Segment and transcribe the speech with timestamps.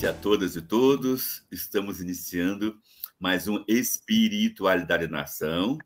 [0.00, 1.44] noite a todas e todos.
[1.50, 2.74] Estamos iniciando
[3.18, 5.76] mais um Espiritualidade na Nação.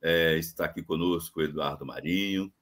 [0.00, 2.52] É, está aqui conosco o Eduardo Marinho,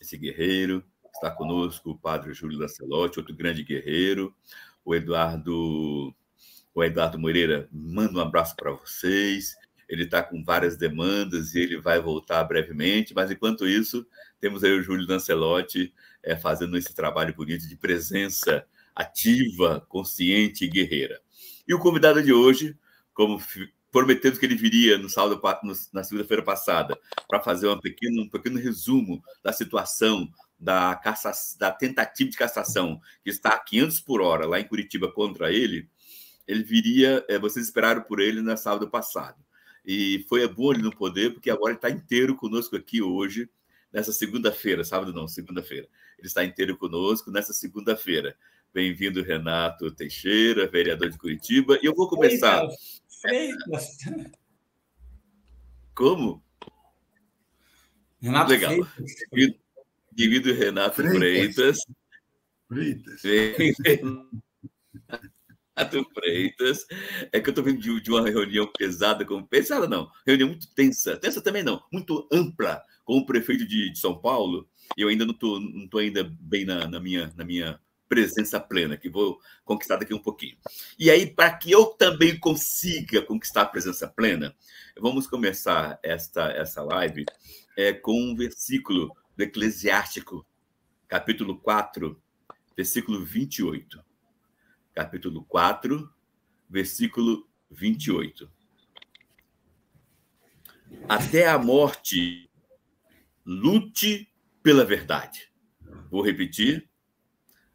[0.00, 0.82] esse guerreiro.
[1.14, 4.34] Está conosco o Padre Júlio Lancelotti, outro grande guerreiro.
[4.82, 6.14] O Eduardo,
[6.74, 9.54] o Eduardo Moreira manda um abraço para vocês.
[9.86, 14.06] Ele está com várias demandas e ele vai voltar brevemente, mas enquanto isso,
[14.40, 20.68] temos aí o Júlio Lancelotti é, fazendo esse trabalho bonito de presença ativa, consciente e
[20.68, 21.20] guerreira.
[21.66, 22.76] E o convidado de hoje,
[23.14, 23.40] como
[23.90, 25.40] prometendo que ele viria no sábado,
[25.92, 30.28] na segunda-feira passada, para fazer um pequeno, um pequeno resumo da situação
[30.58, 35.12] da, caça, da tentativa de cassação que está a 500 por hora lá em Curitiba
[35.12, 35.88] contra ele,
[36.46, 39.42] ele viria, é, vocês esperaram por ele na sábado passado.
[39.84, 43.50] E foi bom ele no poder, porque agora ele está inteiro conosco aqui hoje,
[43.92, 45.88] nessa segunda-feira, sábado não, segunda-feira.
[46.18, 48.36] Ele está inteiro conosco nessa segunda-feira.
[48.74, 51.78] Bem-vindo, Renato Teixeira, vereador de Curitiba.
[51.82, 52.66] E eu vou começar.
[53.20, 53.98] Freitas.
[55.94, 56.42] Como?
[58.18, 58.82] Renato Legal.
[59.28, 59.60] Freitas.
[60.10, 61.80] Bem-vindo, Renato Freitas.
[62.66, 63.20] Freitas.
[63.20, 63.76] Freitas.
[65.76, 66.86] Renato Freitas.
[67.30, 70.72] É que eu estou vindo de, de, uma reunião pesada, como pesada não, reunião muito
[70.74, 74.66] tensa, tensa também não, muito ampla com o prefeito de, de São Paulo.
[74.96, 77.78] E eu ainda não estou não tô ainda bem na, na, minha, na minha
[78.12, 80.58] presença plena, que vou conquistar daqui um pouquinho.
[80.98, 84.54] E aí, para que eu também consiga conquistar a presença plena,
[85.00, 87.24] vamos começar esta, essa live
[87.74, 90.44] é, com um versículo do Eclesiástico,
[91.08, 92.20] capítulo 4,
[92.76, 94.12] versículo 28
[94.94, 96.10] capítulo 4,
[96.68, 98.50] versículo 28.
[101.08, 102.50] Até a morte,
[103.44, 104.30] lute
[104.62, 105.50] pela verdade.
[106.10, 106.88] Vou repetir.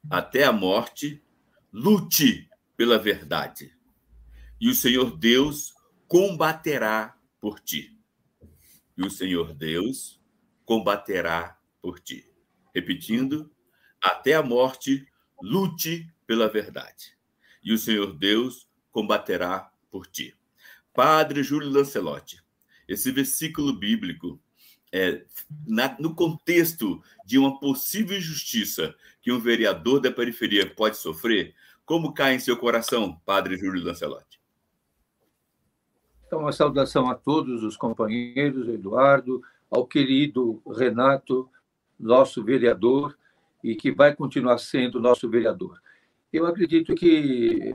[0.10, 1.24] Até a morte,
[1.72, 3.76] lute pela verdade.
[4.60, 5.74] E o Senhor Deus
[6.08, 7.98] combaterá por ti.
[8.98, 10.22] E o Senhor Deus
[10.66, 12.26] combaterá por ti.
[12.74, 13.52] Repetindo,
[14.02, 15.08] até a morte,
[15.42, 17.18] lute pela verdade,
[17.64, 20.36] e o Senhor Deus combaterá por ti.
[20.94, 22.42] Padre Júlio Lancelotti,
[22.88, 24.42] esse versículo bíblico
[24.92, 25.26] é,
[25.66, 31.54] na, no contexto de uma possível injustiça que um vereador da periferia pode sofrer,
[31.86, 34.40] como cai em seu coração, Padre Júlio Lancelotti?
[36.26, 41.50] Então, uma saudação a todos os companheiros, Eduardo, ao querido Renato,
[41.98, 43.18] nosso vereador,
[43.64, 45.82] e que vai continuar sendo nosso vereador.
[46.32, 47.74] Eu acredito que,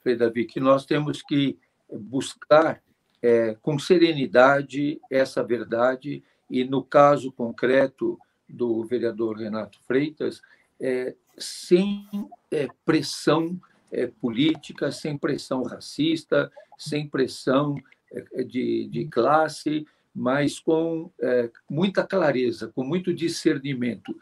[0.00, 1.58] Frei Davi, que nós temos que
[1.90, 2.82] buscar
[3.22, 8.18] é, com serenidade essa verdade e, no caso concreto
[8.48, 10.42] do vereador Renato Freitas,
[10.80, 12.06] é, sem
[12.50, 13.58] é, pressão
[13.90, 17.76] é, política, sem pressão racista, sem pressão
[18.10, 24.14] é, de, de classe, mas com é, muita clareza, com muito discernimento.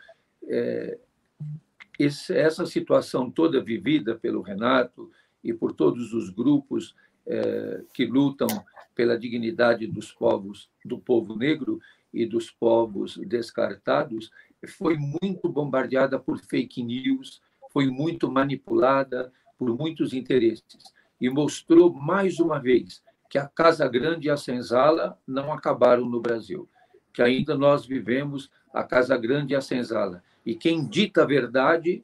[1.96, 5.12] Esse, essa situação toda vivida pelo Renato
[5.44, 6.94] e por todos os grupos
[7.26, 8.48] é, que lutam
[8.94, 11.80] pela dignidade dos povos, do povo negro
[12.12, 14.30] e dos povos descartados,
[14.66, 17.40] foi muito bombardeada por fake news,
[17.72, 20.82] foi muito manipulada por muitos interesses
[21.20, 26.20] e mostrou mais uma vez que a Casa Grande e a Senzala não acabaram no
[26.20, 26.68] Brasil,
[27.12, 32.02] que ainda nós vivemos a Casa Grande e a Senzala, e quem dita a verdade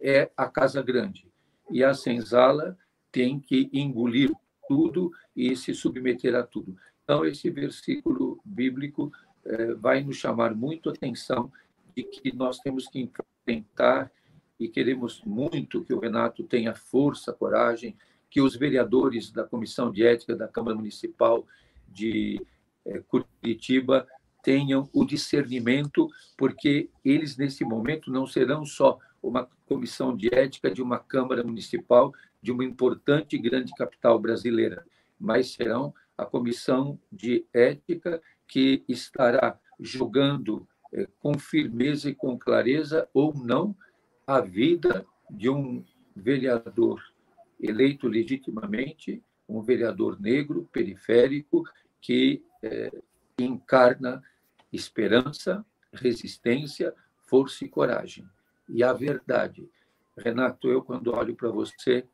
[0.00, 1.26] é a Casa Grande.
[1.70, 2.78] E a senzala
[3.10, 4.30] tem que engolir
[4.68, 6.76] tudo e se submeter a tudo.
[7.02, 9.10] Então, esse versículo bíblico
[9.44, 11.50] é, vai nos chamar muito a atenção
[11.96, 14.12] de que nós temos que enfrentar
[14.60, 17.96] e queremos muito que o Renato tenha força, coragem,
[18.30, 21.46] que os vereadores da Comissão de Ética da Câmara Municipal
[21.88, 22.40] de
[22.84, 24.06] é, Curitiba
[24.42, 30.80] tenham o discernimento, porque eles, nesse momento, não serão só uma comissão de ética de
[30.80, 32.12] uma Câmara Municipal
[32.42, 34.84] de uma importante e grande capital brasileira,
[35.18, 43.08] mas serão a comissão de ética que estará julgando eh, com firmeza e com clareza
[43.12, 43.76] ou não
[44.26, 47.02] a vida de um vereador
[47.60, 51.64] eleito legitimamente, um vereador negro, periférico,
[52.00, 52.92] que eh,
[53.38, 54.22] encarna
[54.72, 56.94] esperança, resistência,
[57.26, 58.28] força e coragem.
[58.68, 59.68] E a verdade.
[60.16, 62.06] Renato, eu, quando olho para você,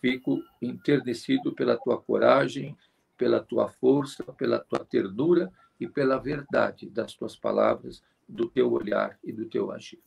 [0.00, 2.76] fico enternecido pela tua coragem,
[3.16, 9.18] pela tua força, pela tua ternura e pela verdade das tuas palavras, do teu olhar
[9.22, 10.00] e do teu agir.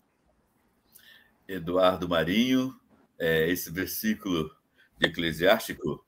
[1.48, 2.76] Eduardo Marinho,
[3.20, 4.50] é, esse versículo
[4.98, 6.06] de Eclesiástico,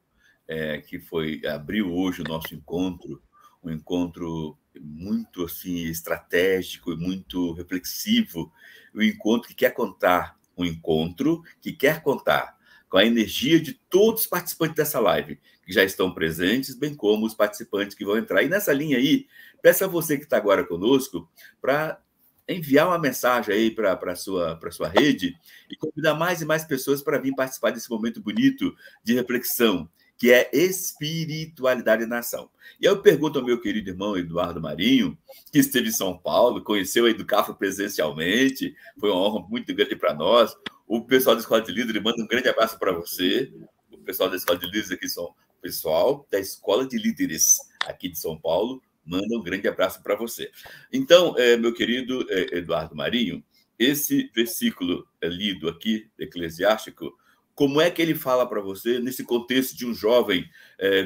[0.48, 3.22] é, que foi abriu hoje o nosso encontro,
[3.64, 8.52] um encontro muito assim estratégico e muito reflexivo,
[8.94, 12.55] um encontro que quer contar, um encontro que quer contar
[12.90, 17.26] com a energia de todos os participantes dessa live, que já estão presentes, bem como
[17.26, 18.44] os participantes que vão entrar.
[18.44, 19.28] E nessa linha aí,
[19.62, 21.30] peço a você que está agora conosco
[21.62, 22.00] para
[22.48, 25.36] enviar uma mensagem aí para a sua, sua rede
[25.70, 30.32] e convidar mais e mais pessoas para vir participar desse momento bonito de reflexão, que
[30.32, 32.50] é espiritualidade na ação.
[32.80, 35.18] E eu pergunto ao meu querido irmão Eduardo Marinho,
[35.52, 40.14] que esteve em São Paulo, conheceu a Educafo presencialmente, foi uma honra muito grande para
[40.14, 40.56] nós.
[40.88, 43.52] O pessoal da Escola de Líderes manda um grande abraço para você.
[43.92, 45.34] O pessoal da Escola de Líderes aqui são
[45.66, 50.52] pessoal da Escola de Líderes aqui de São Paulo, manda um grande abraço para você.
[50.94, 53.44] Então, é, meu querido é, Eduardo Marinho,
[53.80, 57.18] esse versículo é lido aqui, eclesiástico,
[57.56, 60.48] como é que ele fala para você nesse contexto de um jovem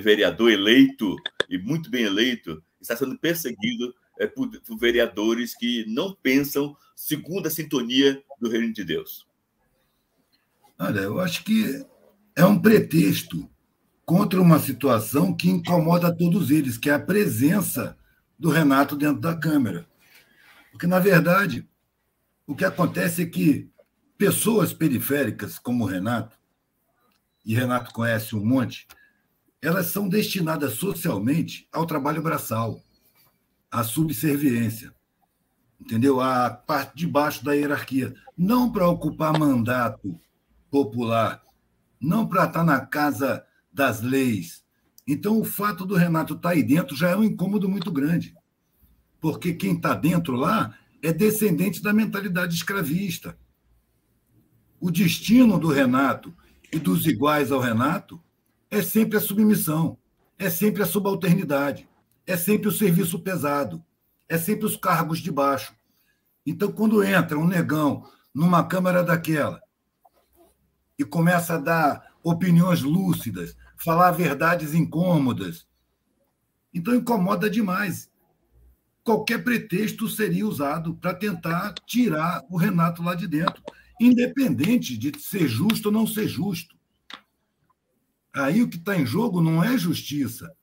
[0.01, 1.15] vereador eleito
[1.47, 3.93] e muito bem eleito, está sendo perseguido
[4.35, 9.28] por, por, vereadores que não pensam segundo a sintonia do reino de Deus?
[10.81, 11.85] Olha, eu acho que
[12.33, 13.49] é um pretexto
[14.05, 17.97] contra uma situação que incomoda todos eles, que é a presença
[18.39, 19.85] do Renato dentro da Câmara.
[20.71, 21.67] Porque, na verdade,
[22.47, 23.69] o que acontece é que
[24.17, 26.39] pessoas periféricas como o Renato,
[27.45, 28.87] e Renato conhece um monte,
[29.61, 32.79] elas são destinadas socialmente ao trabalho braçal,
[33.69, 34.93] à subserviência,
[35.79, 36.21] entendeu?
[36.21, 38.15] À parte de baixo da hierarquia.
[38.37, 40.17] Não para ocupar mandato
[40.69, 41.41] popular,
[41.99, 44.63] não para estar na casa das leis.
[45.07, 48.35] Então, o fato do Renato estar tá aí dentro já é um incômodo muito grande,
[49.19, 53.37] porque quem está dentro lá é descendente da mentalidade escravista.
[54.79, 56.33] O destino do Renato
[56.71, 58.21] e dos iguais ao Renato
[58.69, 59.97] é sempre a submissão,
[60.37, 61.89] é sempre a subalternidade,
[62.25, 63.83] é sempre o serviço pesado,
[64.27, 65.73] é sempre os cargos de baixo.
[66.45, 69.59] Então, quando entra um negão numa câmara daquela
[70.99, 75.65] e começa a dar opiniões lúcidas, falar verdades incômodas.
[76.73, 78.11] Então incomoda demais.
[79.01, 83.63] Qualquer pretexto seria usado para tentar tirar o Renato lá de dentro,
[83.99, 86.77] independente de ser justo ou não ser justo.
[88.33, 90.53] Aí o que está em jogo não é justiça.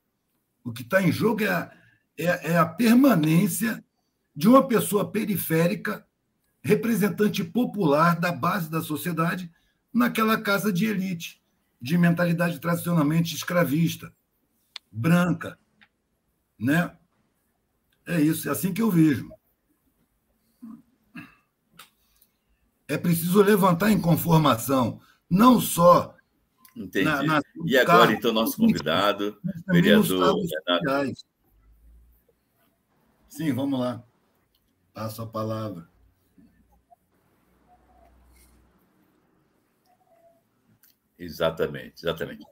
[0.62, 1.72] O que está em jogo é a,
[2.18, 3.82] é, é a permanência
[4.34, 6.06] de uma pessoa periférica,
[6.62, 9.50] representante popular da base da sociedade,
[9.96, 11.42] naquela casa de elite
[11.80, 14.12] de mentalidade tradicionalmente escravista,
[14.92, 15.58] branca,
[16.58, 16.94] né?
[18.06, 19.30] É isso, é assim que eu vejo.
[22.86, 25.00] É preciso levantar inconformação,
[25.30, 26.14] não só.
[26.76, 27.06] Entendi.
[27.06, 31.18] Na, na, e agora, então, nosso convidado, vereador Renato.
[33.30, 34.04] Sim, vamos lá.
[34.92, 35.88] Passo a palavra.
[41.18, 42.44] Exatamente, exatamente.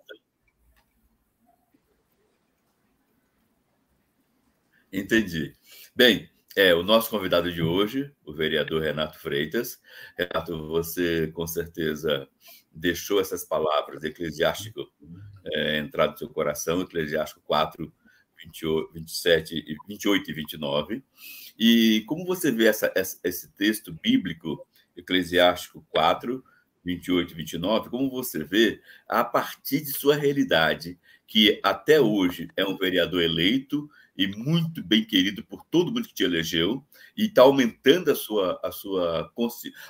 [4.93, 5.52] Entendi.
[5.94, 9.80] Bem, é o nosso convidado de hoje, o vereador Renato Freitas.
[10.16, 12.28] Renato, você com certeza
[12.73, 14.80] deixou essas palavras eclesiástico
[15.52, 17.92] é, entrar no seu coração, Eclesiástico 4,
[18.44, 21.04] 28, 27, 28 e 29.
[21.59, 24.66] E como você vê essa, essa, esse texto bíblico,
[24.97, 26.42] Eclesiástico 4,
[26.85, 32.64] 28 e 29, como você vê, a partir de sua realidade, que até hoje é
[32.64, 36.85] um vereador eleito e muito bem querido por todo mundo que te elegeu,
[37.17, 39.33] e está aumentando a sua, a sua,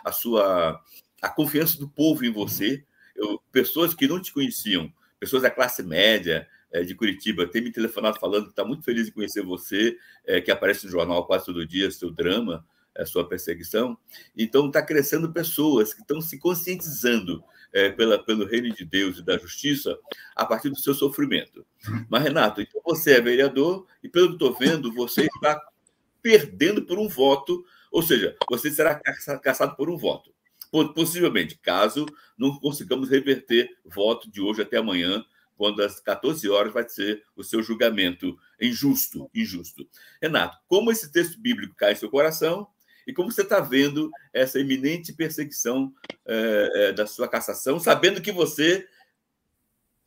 [0.04, 0.82] a sua
[1.20, 2.84] a confiança do povo em você.
[3.16, 7.70] Eu, pessoas que não te conheciam, pessoas da classe média, é, de Curitiba, tem me
[7.70, 9.96] telefonado falando que está muito feliz em conhecer você,
[10.26, 13.98] é, que aparece no jornal quase todo dia, seu drama, a sua perseguição.
[14.36, 19.22] Então, está crescendo pessoas que estão se conscientizando é, pela, pelo reino de Deus e
[19.22, 19.98] da justiça
[20.36, 21.66] a partir do seu sofrimento.
[22.08, 25.60] Mas, Renato, então você é vereador e, pelo que estou vendo, você está
[26.22, 28.98] perdendo por um voto, ou seja, você será
[29.40, 30.32] caçado por um voto.
[30.94, 35.24] Possivelmente, caso não consigamos reverter voto de hoje até amanhã,
[35.56, 39.88] quando às 14 horas vai ser o seu julgamento injusto, injusto.
[40.20, 42.66] Renato, como esse texto bíblico cai em seu coração,
[43.06, 45.92] e como você está vendo essa iminente perseguição
[46.26, 48.86] é, é, da sua cassação, sabendo que você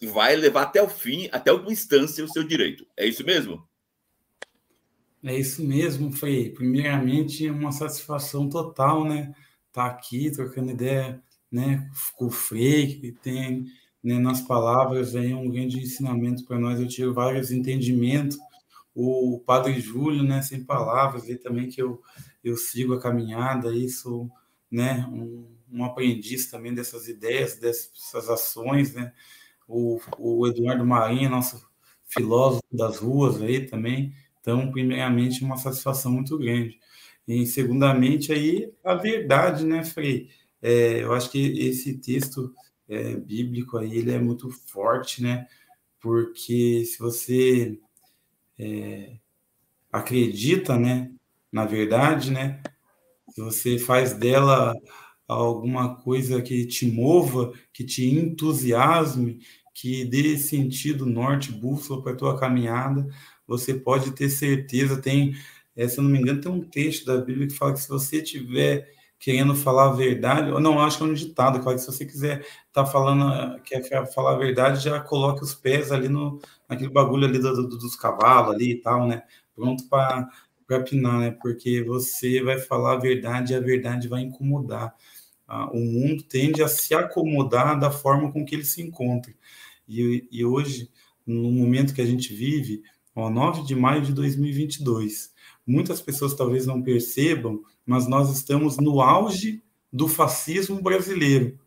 [0.02, 2.86] vai levar até o fim, até alguma instância, o seu direito.
[2.96, 3.68] É isso mesmo?
[5.24, 9.34] É isso mesmo, foi primeiramente uma satisfação total, né?
[9.72, 13.66] Tá aqui trocando ideia né, com o Frei, que tem
[14.04, 16.80] né, nas palavras aí um grande ensinamento para nós.
[16.80, 18.38] Eu tiro vários entendimentos.
[19.00, 22.02] O Padre Júlio, né, sem palavras, e também que eu,
[22.44, 24.28] eu sigo a caminhada, isso,
[24.72, 29.14] né, um, um aprendiz também dessas ideias, dessas ações, né.
[29.68, 31.64] O, o Eduardo Marinho, nosso
[32.06, 34.14] filósofo das ruas aí também.
[34.42, 36.80] Então, primeiramente, uma satisfação muito grande.
[37.28, 40.30] E, segundamente, aí, a verdade, né, Frei?
[40.60, 42.52] É, eu acho que esse texto
[42.90, 45.46] é, bíblico aí, ele é muito forte, né?
[46.00, 47.80] Porque se você
[48.60, 49.18] é,
[49.92, 51.12] acredita, né,
[51.52, 52.62] na verdade, né,
[53.32, 54.74] se você faz dela
[55.28, 59.40] alguma coisa que te mova, que te entusiasme,
[59.74, 63.08] que dê sentido norte, bússola para a tua caminhada,
[63.48, 65.36] você pode ter certeza, tem,
[65.76, 67.90] é, se eu não me engano, tem um texto da Bíblia que fala que se
[67.90, 71.88] você tiver querendo falar a verdade, ou não, acho que é um ditado, que se
[71.88, 76.90] você quiser tá falando, quer falar a verdade, já coloque os pés ali no, naquele
[76.90, 79.24] bagulho ali do, do, dos cavalos ali e tal, né?
[79.56, 81.32] Pronto para pinar, né?
[81.32, 84.94] Porque você vai falar a verdade e a verdade vai incomodar.
[85.48, 89.34] Ah, o mundo tende a se acomodar da forma com que ele se encontra.
[89.88, 90.92] E, e hoje,
[91.26, 92.84] no momento que a gente vive,
[93.16, 95.34] ó, 9 de maio de 2022,
[95.66, 101.58] muitas pessoas talvez não percebam, mas nós estamos no auge do fascismo brasileiro.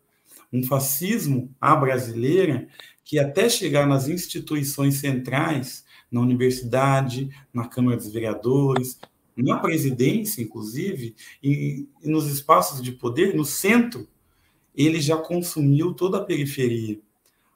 [0.52, 2.68] Um fascismo à brasileira
[3.02, 9.00] que até chegar nas instituições centrais, na universidade, na Câmara dos Vereadores,
[9.34, 14.06] na presidência, inclusive, e, e nos espaços de poder, no centro,
[14.74, 17.00] ele já consumiu toda a periferia.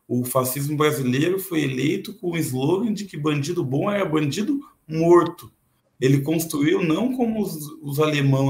[0.09, 5.53] O fascismo brasileiro foi eleito com o slogan de que bandido bom era bandido morto
[6.05, 7.99] ele construiu não como os, os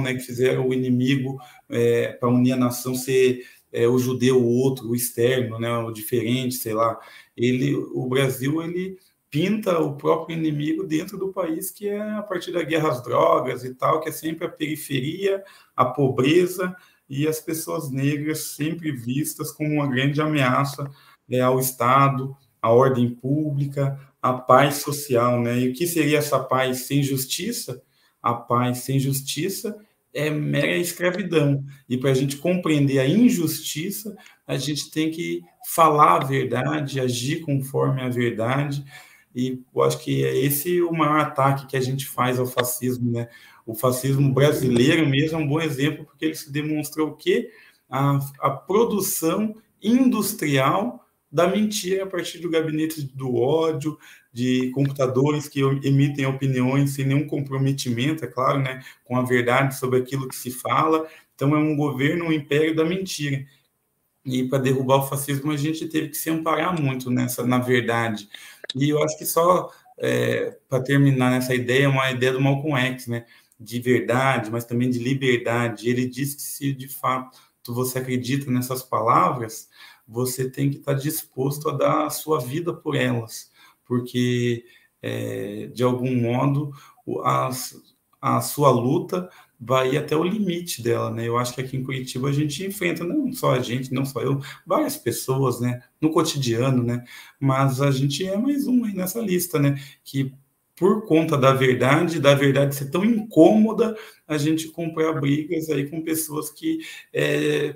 [0.02, 4.58] né, que fizeram o inimigo é, para unir a nação ser é, o judeu, o
[4.58, 6.98] outro, o externo, né, o diferente, sei lá.
[7.36, 8.98] Ele, o Brasil, ele
[9.30, 13.64] pinta o próprio inimigo dentro do país, que é a partir da guerra às drogas
[13.64, 15.40] e tal, que é sempre a periferia,
[15.76, 16.74] a pobreza
[17.08, 20.90] e as pessoas negras sempre vistas como uma grande ameaça
[21.30, 25.58] é, ao Estado, à ordem pública, a paz social, né?
[25.58, 27.82] E o que seria essa paz sem justiça?
[28.22, 29.78] A paz sem justiça
[30.14, 31.62] é mera escravidão.
[31.86, 34.16] E para a gente compreender a injustiça,
[34.46, 38.82] a gente tem que falar a verdade, agir conforme a verdade.
[39.34, 43.12] E eu acho que é esse o maior ataque que a gente faz ao fascismo,
[43.12, 43.28] né?
[43.66, 47.50] O fascismo brasileiro mesmo é um bom exemplo, porque ele se demonstrou que
[47.90, 51.03] a, a produção industrial
[51.34, 53.98] da mentira a partir do gabinete do ódio,
[54.32, 59.98] de computadores que emitem opiniões sem nenhum comprometimento, é claro, né, com a verdade sobre
[59.98, 61.08] aquilo que se fala.
[61.34, 63.44] Então, é um governo, um império da mentira.
[64.24, 68.28] E para derrubar o fascismo, a gente teve que se amparar muito nessa, na verdade.
[68.72, 73.08] E eu acho que só é, para terminar nessa ideia, uma ideia do Malcolm X,
[73.08, 73.26] né,
[73.58, 75.90] de verdade, mas também de liberdade.
[75.90, 77.36] Ele diz que se de fato
[77.66, 79.68] você acredita nessas palavras,
[80.06, 83.50] você tem que estar disposto a dar a sua vida por elas,
[83.84, 84.64] porque,
[85.02, 86.72] é, de algum modo,
[87.24, 87.50] a,
[88.20, 89.28] a sua luta
[89.60, 91.26] vai até o limite dela, né?
[91.26, 94.20] Eu acho que aqui em Curitiba a gente enfrenta, não só a gente, não só
[94.20, 95.82] eu, várias pessoas, né?
[96.00, 97.04] No cotidiano, né?
[97.40, 99.80] Mas a gente é mais um aí nessa lista, né?
[100.04, 100.34] Que
[100.76, 103.96] por conta da verdade, da verdade ser tão incômoda,
[104.26, 106.78] a gente compra brigas aí com pessoas que
[107.12, 107.74] é,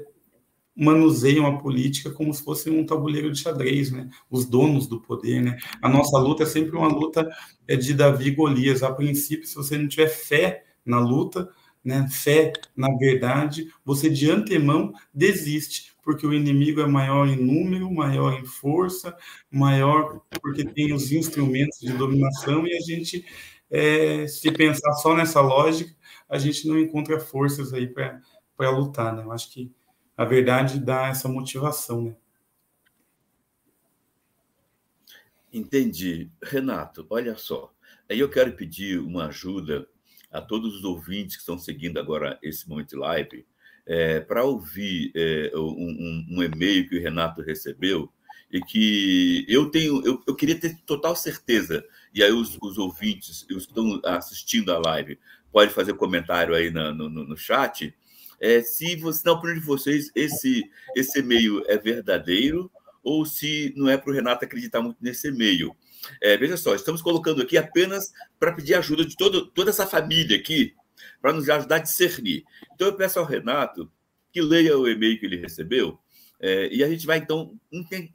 [0.78, 4.08] manuseiam a política como se fosse um tabuleiro de xadrez, né?
[4.30, 5.58] Os donos do poder, né?
[5.82, 7.28] A nossa luta é sempre uma luta
[7.66, 8.84] é, de Davi e Golias.
[8.84, 11.50] A princípio, se você não tiver fé na luta,
[11.84, 17.90] né, fé na verdade, você de antemão desiste, porque o inimigo é maior em número,
[17.92, 19.16] maior em força,
[19.50, 23.24] maior porque tem os instrumentos de dominação e a gente,
[23.70, 25.92] é, se pensar só nessa lógica,
[26.28, 29.24] a gente não encontra forças aí para lutar, né?
[29.24, 29.72] Eu acho que
[30.18, 32.16] a verdade dá essa motivação, né?
[35.52, 36.28] Entendi.
[36.42, 37.72] Renato, olha só.
[38.10, 39.86] Aí eu quero pedir uma ajuda
[40.30, 43.46] a todos os ouvintes que estão seguindo agora esse momento de live,
[43.86, 48.12] é, para ouvir é, um, um, e-mail que o Renato recebeu
[48.50, 53.46] e que eu tenho, eu, eu queria ter total certeza, e aí os, os ouvintes,
[53.50, 55.18] os que estão assistindo a live,
[55.52, 57.94] pode fazer comentário aí no, no, no chat,
[58.40, 62.70] é, se você, na opinião de vocês, esse, esse e-mail é verdadeiro
[63.02, 65.74] ou se não é para o Renato acreditar muito nesse e-mail.
[66.20, 70.36] É, veja só, estamos colocando aqui apenas para pedir ajuda de todo, toda essa família
[70.36, 70.74] aqui,
[71.20, 72.44] para nos ajudar a discernir.
[72.74, 73.90] Então, eu peço ao Renato
[74.32, 75.98] que leia o e-mail que ele recebeu
[76.40, 77.58] é, e a gente vai, então,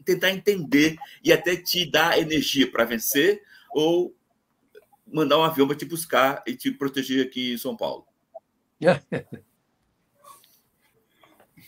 [0.06, 4.16] tentar entender e até te dar energia para vencer ou
[5.12, 8.06] mandar um avião para te buscar e te proteger aqui em São Paulo.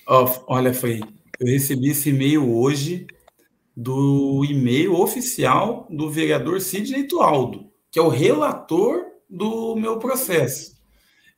[0.08, 1.02] oh, olha, foi.
[1.40, 3.08] Eu recebi esse e-mail hoje
[3.76, 10.76] do e-mail oficial do vereador Sidney Tualdo, que é o relator do meu processo.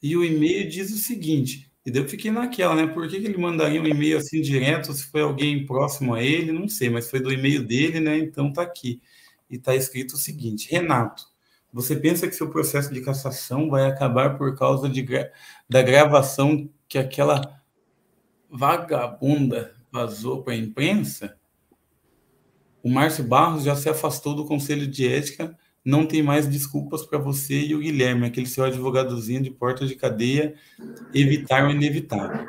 [0.01, 2.85] E o e-mail diz o seguinte: e daí eu fiquei naquela, né?
[2.85, 4.91] Por que, que ele mandaria um e-mail assim direto?
[4.91, 8.17] Se foi alguém próximo a ele, não sei, mas foi do e-mail dele, né?
[8.17, 9.01] Então tá aqui.
[9.49, 11.23] E tá escrito o seguinte: Renato,
[11.71, 15.05] você pensa que seu processo de cassação vai acabar por causa de,
[15.69, 17.56] da gravação que aquela
[18.49, 21.37] vagabunda vazou para a imprensa?
[22.83, 27.17] O Márcio Barros já se afastou do Conselho de Ética não tem mais desculpas para
[27.17, 30.53] você e o Guilherme, aquele seu advogadozinho de porta de cadeia,
[31.13, 32.45] evitar o inevitável.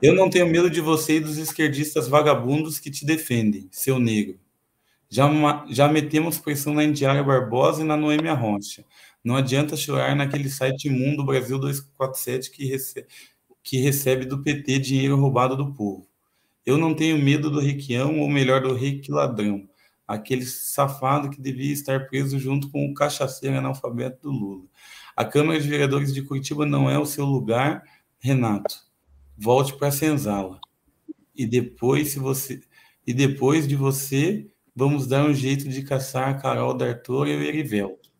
[0.00, 4.38] Eu não tenho medo de você e dos esquerdistas vagabundos que te defendem, seu negro.
[5.08, 5.28] Já,
[5.68, 8.84] já metemos pressão na Indiária Barbosa e na Noêmia Rocha.
[9.24, 13.08] Não adianta chorar naquele site imundo Brasil 247 que, recebe,
[13.62, 16.08] que recebe do PT dinheiro roubado do povo.
[16.64, 19.68] Eu não tenho medo do Requião, ou melhor, do Requi ladrão
[20.10, 24.64] aquele safado que devia estar preso junto com o cachaceiro analfabeto do Lula.
[25.16, 27.84] A Câmara de Vereadores de Curitiba não é o seu lugar,
[28.18, 28.74] Renato.
[29.38, 30.60] Volte para a senzala.
[31.32, 32.60] E depois, se você
[33.06, 37.42] e depois de você, vamos dar um jeito de caçar a Carol D'Artor e o
[37.42, 38.10] Erivelto.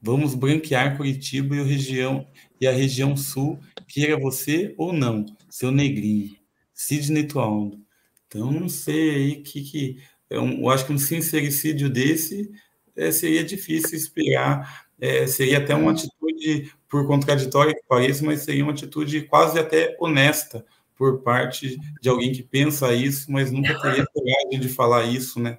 [0.00, 2.24] Vamos branquear Curitiba e, região,
[2.60, 6.36] e a região sul, queira você ou não, seu negrinho.
[6.74, 7.78] Sidney Tualdo.
[8.26, 12.50] Então, não sei aí que, que eu, eu acho que um sincericídio desse
[12.94, 18.62] é, seria difícil esperar, é, seria até uma atitude, por contraditória que pareça, mas seria
[18.62, 20.64] uma atitude quase até honesta
[20.96, 25.56] por parte de alguém que pensa isso, mas nunca teria coragem de falar isso, né?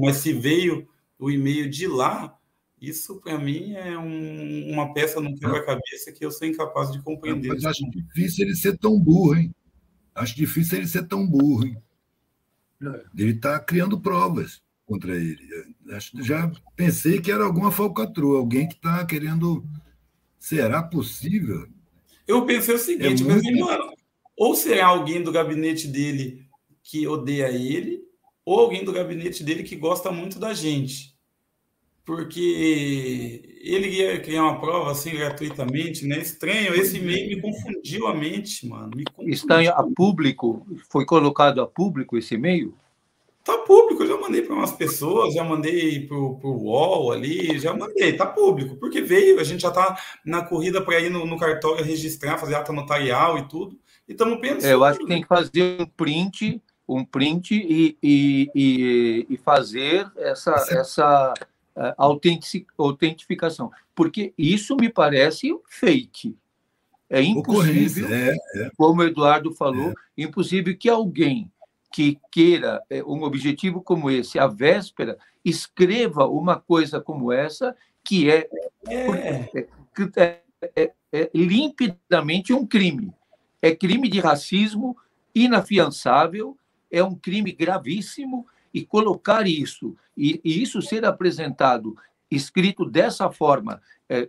[0.00, 0.88] Mas se veio
[1.18, 2.38] o e-mail de lá,
[2.80, 7.48] isso para mim é um, uma peça no quebra-cabeça que eu sou incapaz de compreender.
[7.48, 9.54] Mas acho difícil ele ser tão burro, hein?
[10.14, 11.76] Acho difícil ele ser tão burro, hein?
[13.16, 15.38] Ele está criando provas contra ele.
[16.20, 19.64] Já pensei que era alguma falcatrua, alguém que está querendo.
[20.38, 21.68] Será possível?
[22.26, 23.58] Eu pensei o seguinte, é muito...
[23.58, 23.92] mano,
[24.36, 26.46] ou será alguém do gabinete dele
[26.82, 28.02] que odeia ele,
[28.44, 31.09] ou alguém do gabinete dele que gosta muito da gente.
[32.04, 36.18] Porque ele ia criar uma prova assim gratuitamente, né?
[36.18, 38.90] Estranho, esse e-mail me confundiu a mente, mano.
[39.20, 40.66] Está a público?
[40.88, 42.74] Foi colocado a público esse e-mail?
[43.42, 47.72] Tá público, eu já mandei para umas pessoas, já mandei para o UOL ali, já
[47.74, 51.38] mandei, tá público, porque veio, a gente já tá na corrida para ir no, no,
[51.38, 54.66] cartório registrar, fazer ata notarial e tudo, e estamos pensando.
[54.66, 59.36] É, eu acho que tem que fazer um print, um print e, e, e, e
[59.38, 61.46] fazer essa, essa uh,
[62.78, 66.36] autentificação, porque isso me parece fake.
[67.08, 68.70] É impossível, é, é.
[68.76, 69.94] como o Eduardo falou, é.
[70.16, 71.50] impossível que alguém
[71.92, 78.30] que queira é, um objetivo como esse, à véspera, escreva uma coisa como essa, que
[78.30, 78.48] é,
[78.86, 79.66] é.
[81.12, 83.12] é, limpidamente um crime.
[83.60, 84.96] É crime de racismo
[85.34, 86.56] inafiançável,
[86.90, 91.96] é um crime gravíssimo, e colocar isso, e, e isso ser apresentado,
[92.30, 94.28] escrito dessa forma, é,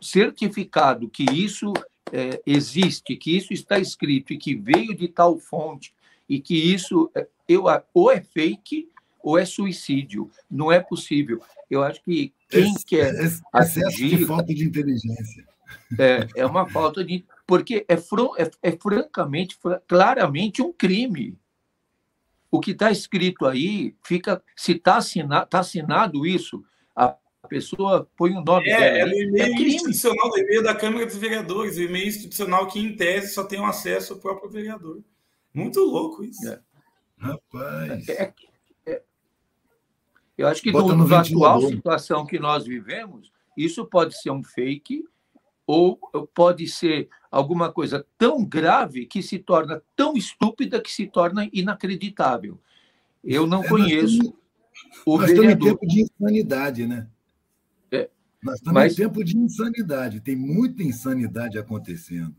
[0.00, 1.72] certificado que isso
[2.12, 5.92] é, existe, que isso está escrito e que veio de tal fonte
[6.28, 8.88] e que isso é, eu, ou é fake
[9.22, 10.30] ou é suicídio.
[10.50, 11.40] Não é possível.
[11.70, 13.14] Eu acho que quem esse, quer.
[13.14, 15.46] Esse, atingir, de falta de inteligência.
[15.98, 17.24] É, é uma falta de.
[17.46, 21.36] Porque é, é, é francamente, claramente um crime.
[22.50, 24.42] O que está escrito aí fica.
[24.56, 27.16] Se está assinado, tá assinado isso, a
[27.48, 29.10] pessoa põe o nome é, dela.
[29.10, 32.78] É, o e-mail é institucional do e-mail da Câmara dos Vereadores, o e-mail institucional que,
[32.78, 35.02] em tese, só tem acesso ao próprio vereador.
[35.52, 36.48] Muito louco isso.
[36.48, 36.60] É.
[37.18, 38.08] Rapaz.
[38.08, 38.32] É,
[38.86, 39.02] é,
[40.36, 45.04] eu acho que no, na atual situação que nós vivemos, isso pode ser um fake
[45.68, 46.00] ou
[46.34, 52.58] pode ser alguma coisa tão grave que se torna tão estúpida que se torna inacreditável.
[53.22, 54.32] Eu não é, conheço nós
[55.04, 55.50] o nós vereador.
[55.50, 57.06] Estamos em tempo de insanidade, né?
[57.92, 58.08] É,
[58.42, 58.92] nós estamos mas...
[58.94, 60.20] em tempo de insanidade.
[60.20, 62.34] Tem muita insanidade acontecendo.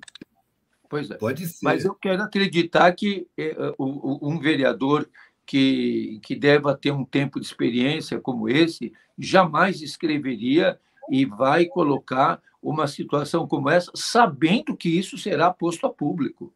[0.90, 1.14] Pois é.
[1.16, 1.64] Pode ser.
[1.64, 5.08] Mas eu quero acreditar que é, um vereador
[5.46, 10.80] que, que deva ter um tempo de experiência como esse jamais escreveria
[11.12, 16.54] e vai colocar uma situação como essa, sabendo que isso será posto a público.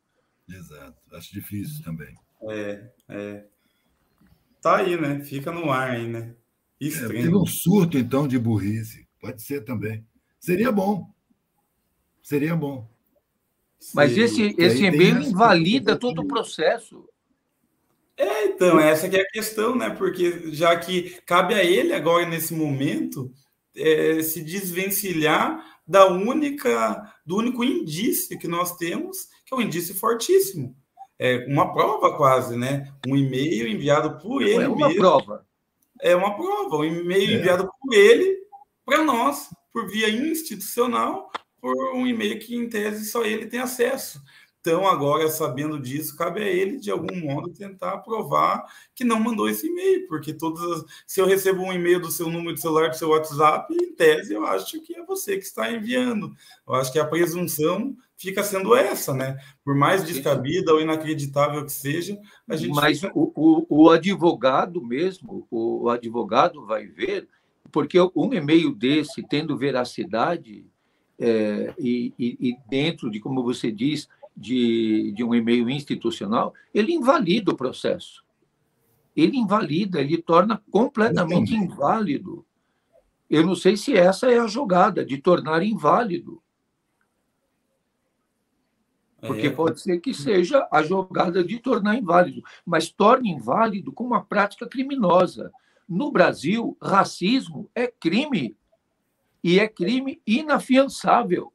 [0.49, 0.95] Exato.
[1.13, 2.15] Acho difícil também.
[2.49, 3.45] É, é.
[4.61, 5.21] Tá aí, né?
[5.21, 6.35] Fica no ar aí, né?
[6.79, 7.19] Estranho.
[7.19, 9.07] É, teve um surto, então, de burrice.
[9.19, 10.05] Pode ser também.
[10.39, 11.09] Seria bom.
[12.21, 12.89] Seria bom.
[13.93, 17.07] Mas esse, esse e-mail invalida todo o processo.
[18.15, 19.89] É, então, essa que é a questão, né?
[19.89, 23.33] Porque já que cabe a ele agora, nesse momento,
[23.75, 29.95] é, se desvencilhar da única, do único indício que nós temos, que é um indício
[29.95, 30.75] fortíssimo.
[31.19, 32.91] É uma prova quase, né?
[33.07, 35.01] Um e-mail enviado por ele é uma mesmo.
[35.01, 35.45] prova.
[36.01, 37.33] É uma prova, um e-mail é.
[37.33, 38.39] enviado por ele
[38.85, 41.31] para nós, por via institucional,
[41.61, 44.21] por um e-mail que, em tese, só ele tem acesso.
[44.65, 48.63] Então, agora, sabendo disso, cabe a ele, de algum modo, tentar provar
[48.95, 50.85] que não mandou esse e-mail, porque todas as...
[51.05, 54.33] se eu recebo um e-mail do seu número de celular, do seu WhatsApp, em tese,
[54.33, 56.33] eu acho que é você que está enviando.
[56.65, 59.37] Eu acho que a presunção fica sendo essa, né?
[59.65, 62.73] Por mais descabida ou inacreditável que seja, a gente.
[62.73, 63.11] Mas fica...
[63.13, 67.27] o, o, o, advogado mesmo, o, o advogado vai ver,
[67.69, 70.65] porque um e-mail desse, tendo veracidade,
[71.19, 76.93] é, e, e, e dentro de, como você diz, de, de um e-mail institucional, ele
[76.93, 78.23] invalida o processo.
[79.15, 82.45] Ele invalida, ele torna completamente inválido.
[83.29, 86.41] Eu não sei se essa é a jogada, de tornar inválido.
[89.21, 89.51] Porque é.
[89.51, 94.67] pode ser que seja a jogada de tornar inválido, mas torna inválido com uma prática
[94.67, 95.51] criminosa.
[95.87, 98.57] No Brasil, racismo é crime.
[99.43, 101.53] E é crime inafiançável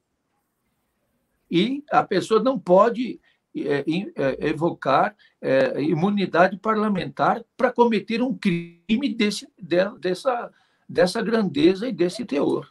[1.50, 3.20] e a pessoa não pode
[3.56, 3.84] é,
[4.16, 9.48] é, evocar é, imunidade parlamentar para cometer um crime desse,
[9.98, 10.52] dessa,
[10.88, 12.68] dessa grandeza e desse teor.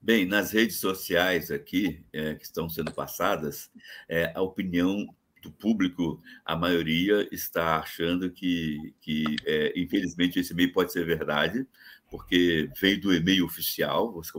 [0.00, 3.70] Bem, nas redes sociais aqui, é, que estão sendo passadas,
[4.08, 5.06] é, a opinião
[5.42, 11.66] do público, a maioria está achando que, que é, infelizmente, esse e-mail pode ser verdade,
[12.10, 14.32] porque veio do e-mail oficial, você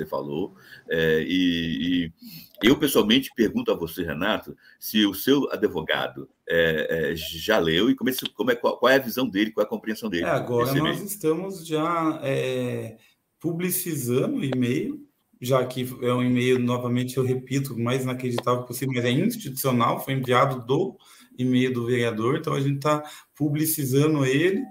[0.00, 0.54] você falou.
[0.88, 2.12] É, e, e,
[2.62, 7.94] eu, pessoalmente, pergunto a você, Renato, se o seu advogado é, é, já leu e
[7.94, 10.24] como, é, como é, qual, qual, é a visão dele, qual é a compreensão dele.
[10.24, 11.04] É, agora nós e-mail.
[11.04, 12.96] estamos já é,
[13.38, 15.06] publicizando o e-mail,
[15.40, 20.14] já que é um e-mail, novamente, eu repito, mais inacreditável possível, mas é institucional, foi
[20.14, 20.96] enviado do
[21.38, 23.02] e-mail do vereador, então a gente está
[23.34, 24.62] publicizando ele.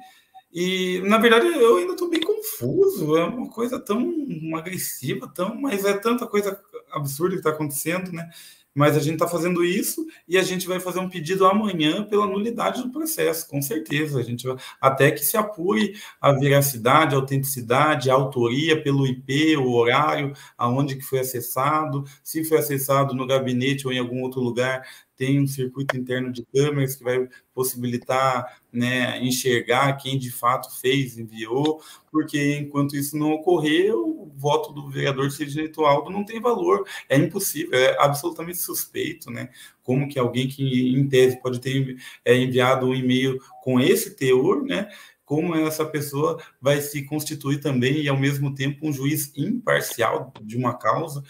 [0.51, 2.21] E, na verdade, eu ainda estou bem
[2.59, 4.13] confuso, é uma coisa tão
[4.55, 6.59] agressiva, tão, mas é tanta coisa
[6.91, 8.29] absurda que está acontecendo, né?
[8.73, 12.27] Mas a gente está fazendo isso e a gente vai fazer um pedido amanhã pela
[12.27, 14.19] nulidade do processo, com certeza.
[14.19, 19.57] A gente vai, até que se apure a veracidade, a autenticidade, a autoria pelo IP,
[19.57, 24.39] o horário, aonde que foi acessado, se foi acessado no gabinete ou em algum outro
[24.39, 24.83] lugar,
[25.19, 31.17] tem um circuito interno de câmeras que vai possibilitar né, enxergar quem de fato fez,
[31.17, 36.87] enviou, porque enquanto isso não ocorrer, o voto do vereador Sidney Aldo não tem valor,
[37.09, 39.49] é impossível, é absolutamente suspeito, né?
[39.83, 44.63] Como que alguém que, em tese, pode ter é, enviado um e-mail com esse teor,
[44.63, 44.87] né?
[45.25, 50.55] Como essa pessoa vai se constituir também e, ao mesmo tempo, um juiz imparcial de
[50.55, 51.21] uma causa,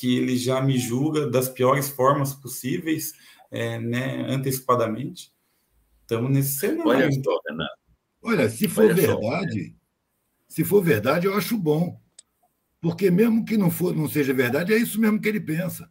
[0.00, 3.12] que ele já me julga das piores formas possíveis,
[3.50, 5.30] é, né, antecipadamente.
[6.00, 6.88] Estamos nesse cenário.
[6.88, 7.80] Olha só, Renato.
[8.22, 9.74] Olha, se for Olha verdade, só.
[10.48, 12.00] se for verdade, eu acho bom.
[12.80, 15.90] Porque mesmo que não for, não seja verdade, é isso mesmo que ele pensa.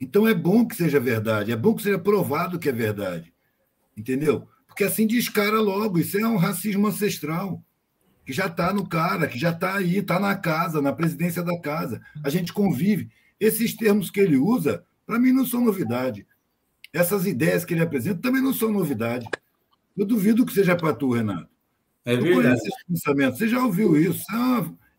[0.00, 3.32] Então é bom que seja verdade, é bom que seja provado que é verdade.
[3.96, 4.48] Entendeu?
[4.66, 7.64] Porque assim descara logo, isso é um racismo ancestral
[8.24, 11.58] que já está no cara, que já está aí, está na casa, na presidência da
[11.60, 12.00] casa.
[12.22, 13.10] A gente convive.
[13.38, 16.26] Esses termos que ele usa, para mim, não são novidade.
[16.92, 19.26] Essas ideias que ele apresenta também não são novidade.
[19.96, 21.48] Eu duvido que seja para tu, Renato.
[22.04, 22.56] É verdade.
[22.56, 23.36] esse pensamento.
[23.36, 24.24] Você já ouviu isso?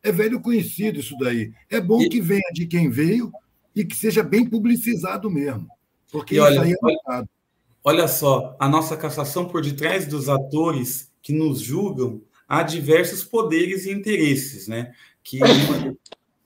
[0.03, 1.51] É, é velho conhecido isso daí.
[1.69, 2.09] É bom e...
[2.09, 3.31] que venha de quem veio
[3.75, 5.67] e que seja bem publicizado mesmo.
[6.11, 6.75] Porque olha, isso aí é
[7.09, 7.29] olha,
[7.83, 13.85] olha só, a nossa cassação por detrás dos atores que nos julgam há diversos poderes
[13.85, 14.93] e interesses, né?
[15.23, 15.39] Que,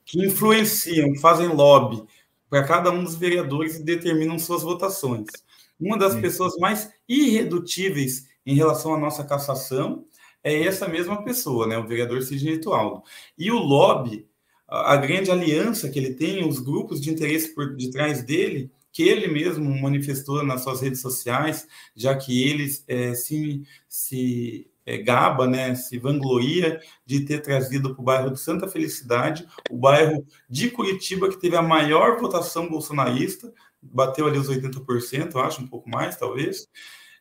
[0.04, 2.02] que influenciam, fazem lobby
[2.48, 5.26] para cada um dos vereadores e determinam suas votações.
[5.78, 6.20] Uma das Sim.
[6.20, 10.04] pessoas mais irredutíveis em relação à nossa cassação
[10.42, 11.78] é essa mesma pessoa, né?
[11.78, 13.02] O vereador Sidney Tualdo.
[13.36, 14.26] E o lobby,
[14.66, 19.28] a grande aliança que ele tem, os grupos de interesse por detrás dele, que ele
[19.28, 25.74] mesmo manifestou nas suas redes sociais, já que ele é, se, se é, gaba, né,
[25.76, 31.28] se vangloria de ter trazido para o bairro de Santa Felicidade, o bairro de Curitiba
[31.28, 36.68] que teve a maior votação bolsonarista, bateu ali os 80%, acho, um pouco mais, talvez,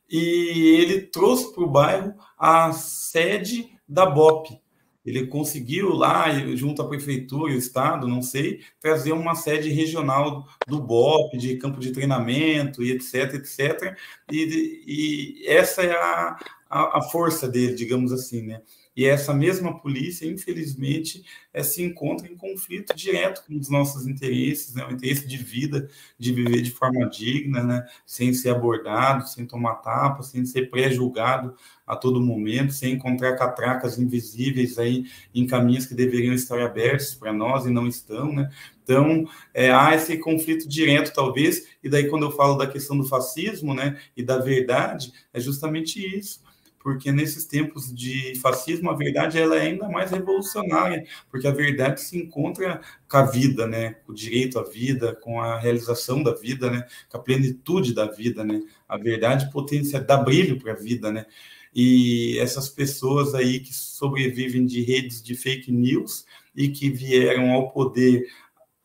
[0.10, 4.60] e ele trouxe para o bairro a sede da BOP,
[5.06, 10.48] ele conseguiu lá, junto à prefeitura e o estado, não sei, trazer uma sede regional
[10.68, 13.98] do BOP, de campo de treinamento e etc, etc.
[14.32, 16.38] E, e essa é a,
[16.70, 18.62] a, a, força dele, digamos assim, né?
[18.96, 24.76] E essa mesma polícia, infelizmente, é, se encontra em conflito direto com os nossos interesses,
[24.76, 24.86] né?
[24.86, 27.88] o interesse de vida, de viver de forma digna, né?
[28.06, 31.56] sem ser abordado, sem tomar tapa, sem ser pré-julgado
[31.88, 37.32] a todo momento, sem encontrar catracas invisíveis aí em caminhos que deveriam estar abertos para
[37.32, 38.50] nós e não estão, né?
[38.84, 43.06] Então, é, há esse conflito direto, talvez, e daí quando eu falo da questão do
[43.06, 46.49] fascismo, né, e da verdade, é justamente isso
[46.90, 52.02] porque nesses tempos de fascismo a verdade ela é ainda mais revolucionária, porque a verdade
[52.02, 56.34] se encontra com a vida, né, com o direito à vida, com a realização da
[56.34, 60.76] vida, né, com a plenitude da vida, né, a verdade potência dá brilho para a
[60.76, 61.28] vida, né,
[61.76, 66.26] e essas pessoas aí que sobrevivem de redes de fake news
[66.56, 68.26] e que vieram ao poder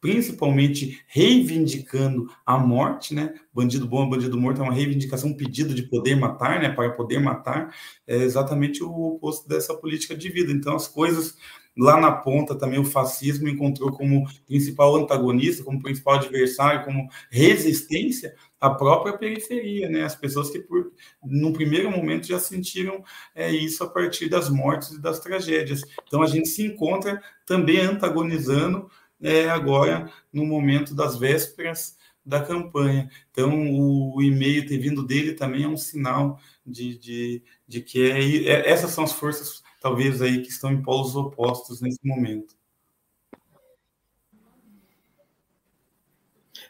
[0.05, 3.33] principalmente reivindicando a morte, né?
[3.55, 6.69] Bandido bom, bandido morto é uma reivindicação, um pedido de poder matar, né?
[6.69, 7.75] Para poder matar,
[8.07, 10.53] é exatamente o oposto dessa política de vida.
[10.53, 11.39] Então, as coisas
[11.75, 18.35] lá na ponta também o fascismo encontrou como principal antagonista, como principal adversário, como resistência
[18.61, 20.05] a própria periferia, né?
[20.05, 20.93] As pessoas que, por,
[21.25, 23.03] no primeiro momento, já sentiram
[23.35, 25.81] é, isso a partir das mortes e das tragédias.
[26.07, 28.91] Então, a gente se encontra também antagonizando
[29.25, 33.11] é, agora no momento das vésperas da campanha.
[33.31, 38.21] Então, o e-mail ter vindo dele também é um sinal de, de, de que é,
[38.21, 42.55] é, essas são as forças, talvez, aí que estão em polos opostos nesse momento.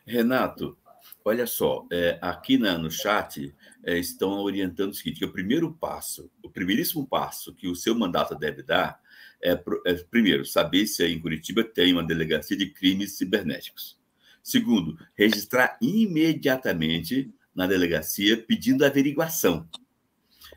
[0.06, 0.76] Renato,
[1.24, 5.72] olha só, é, aqui na, no chat é, estão orientando o seguinte: que o primeiro
[5.72, 9.00] passo, o primeiríssimo passo que o seu mandato deve dar
[9.44, 9.52] é,
[9.86, 13.98] é, primeiro, saber se aí em Curitiba tem uma delegacia de crimes cibernéticos.
[14.42, 19.68] Segundo, registrar imediatamente na delegacia pedindo averiguação.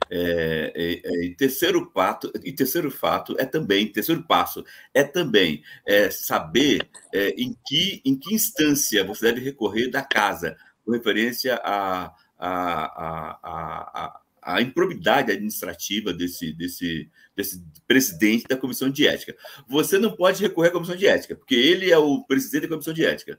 [0.09, 6.09] É, é, é, terceiro fato, e terceiro fato é também, terceiro passo é também é,
[6.09, 12.13] saber é, em, que, em que instância você deve recorrer da casa, com referência a,
[12.37, 19.35] a, a, a, a improbidade administrativa desse, desse, desse presidente da comissão de ética.
[19.67, 22.93] Você não pode recorrer à comissão de ética, porque ele é o presidente da comissão
[22.93, 23.37] de ética.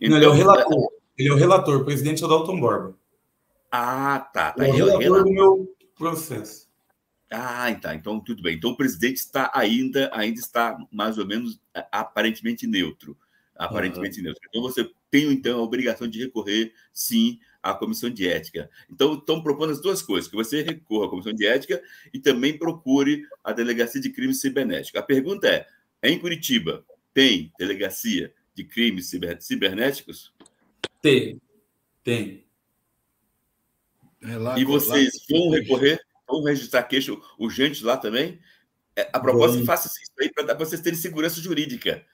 [0.00, 0.88] Então, não, ele é o então, relator.
[1.18, 2.96] Ele é o relator, o presidente é o Dalton Borba.
[3.70, 4.52] Ah, tá.
[4.52, 4.68] tá.
[4.68, 6.68] Ele é o relator, relator do meu processo.
[7.28, 7.92] Ah, tá.
[7.96, 8.54] Então, tudo bem.
[8.54, 13.16] Então, o presidente está ainda, ainda está mais ou menos aparentemente neutro.
[13.56, 14.24] Aparentemente uhum.
[14.26, 14.42] neutro.
[14.48, 18.70] Então, você tem, então, a obrigação de recorrer, sim, à comissão de ética.
[18.90, 22.58] Então, estão propondo as duas coisas: que você recorra à comissão de ética e também
[22.58, 25.00] procure a delegacia de crimes cibernéticos.
[25.00, 25.66] A pergunta é:
[26.02, 30.32] em Curitiba tem delegacia de crimes cibernéticos?
[31.00, 31.40] Tem,
[32.02, 32.44] tem.
[34.22, 36.00] É lá, e vocês lá, vão recorrer?
[36.28, 38.38] Vão registrar queixa urgente lá também?
[38.96, 42.04] É, a proposta que faça isso aí para vocês terem segurança jurídica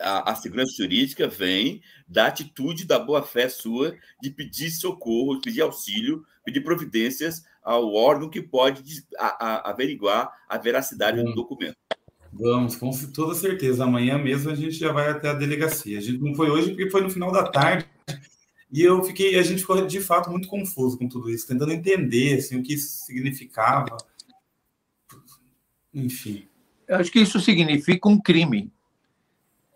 [0.00, 6.24] a, a, segurança jurídica vem da atitude da boa-fé sua de pedir socorro, pedir auxílio,
[6.44, 8.82] pedir providências ao órgão que pode
[9.18, 11.76] a, a, averiguar a veracidade do documento.
[12.32, 13.84] Vamos, com toda certeza.
[13.84, 15.98] Amanhã mesmo a gente já vai até a delegacia.
[15.98, 17.86] A gente não foi hoje porque foi no final da tarde.
[18.70, 22.38] E eu fiquei, a gente ficou de fato muito confuso com tudo isso, tentando entender
[22.38, 23.96] assim, o que isso significava.
[25.94, 26.46] Enfim.
[26.86, 28.70] Eu acho que isso significa um crime.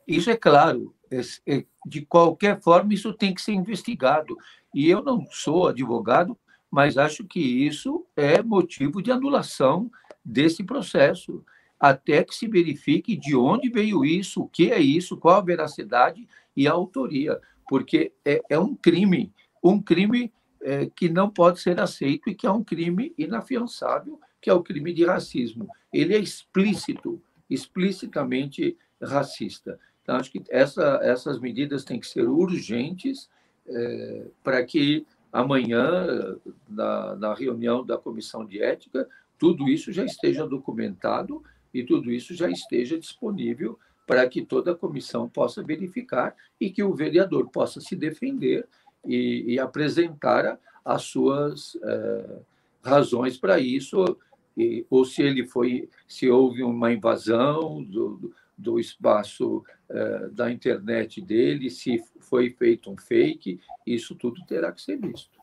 [0.06, 4.36] Isso é claro, é, é, de qualquer forma, isso tem que ser investigado.
[4.74, 6.36] E eu não sou advogado,
[6.70, 9.90] mas acho que isso é motivo de anulação
[10.24, 11.44] desse processo,
[11.78, 16.28] até que se verifique de onde veio isso, o que é isso, qual a veracidade
[16.54, 19.32] e a autoria, porque é, é um crime,
[19.64, 20.32] um crime
[20.62, 24.62] é, que não pode ser aceito e que é um crime inafiançável, que é o
[24.62, 25.68] crime de racismo.
[25.92, 29.78] Ele é explícito, explicitamente racista.
[30.10, 33.30] Então, acho que essa, essas medidas têm que ser urgentes
[33.64, 36.36] é, para que amanhã,
[36.68, 42.34] na, na reunião da comissão de ética, tudo isso já esteja documentado e tudo isso
[42.34, 47.80] já esteja disponível para que toda a comissão possa verificar e que o vereador possa
[47.80, 48.66] se defender
[49.06, 52.38] e, e apresentar as suas é,
[52.82, 54.18] razões para isso.
[54.56, 58.39] E, ou se ele foi, se houve uma invasão do, do
[58.78, 64.98] espaço uh, da internet dele, se foi feito um fake, isso tudo terá que ser
[64.98, 65.40] visto.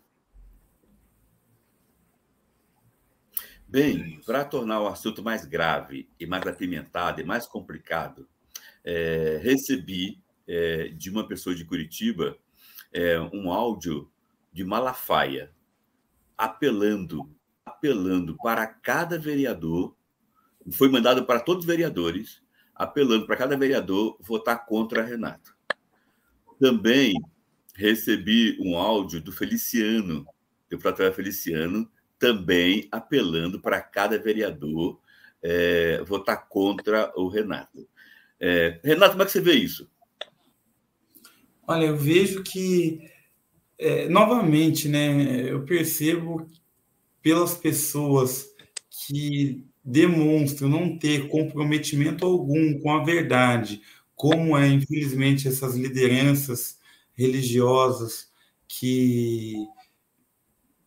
[3.68, 8.28] Bem, para tornar o assunto mais grave e mais apimentado e mais complicado,
[8.84, 12.38] é, recebi é, de uma pessoa de Curitiba
[12.94, 14.10] é, um áudio
[14.54, 15.52] de Malafaia
[16.38, 17.30] apelando,
[17.66, 19.94] apelando para cada vereador,
[20.72, 22.42] foi mandado para todos os vereadores,
[22.78, 25.56] apelando para cada vereador votar contra Renato.
[26.60, 27.14] Também
[27.74, 30.26] recebi um áudio do Feliciano,
[30.70, 35.00] deputado Feliciano, também apelando para cada vereador
[35.42, 37.88] é, votar contra o Renato.
[38.40, 39.90] É, Renato, como é que você vê isso?
[41.68, 43.02] Olha, eu vejo que,
[43.78, 46.50] é, novamente, né, eu percebo
[47.22, 48.48] pelas pessoas
[48.90, 53.82] que demonstram não ter comprometimento algum com a verdade,
[54.14, 56.78] como é, infelizmente, essas lideranças
[57.14, 58.30] religiosas
[58.68, 59.56] que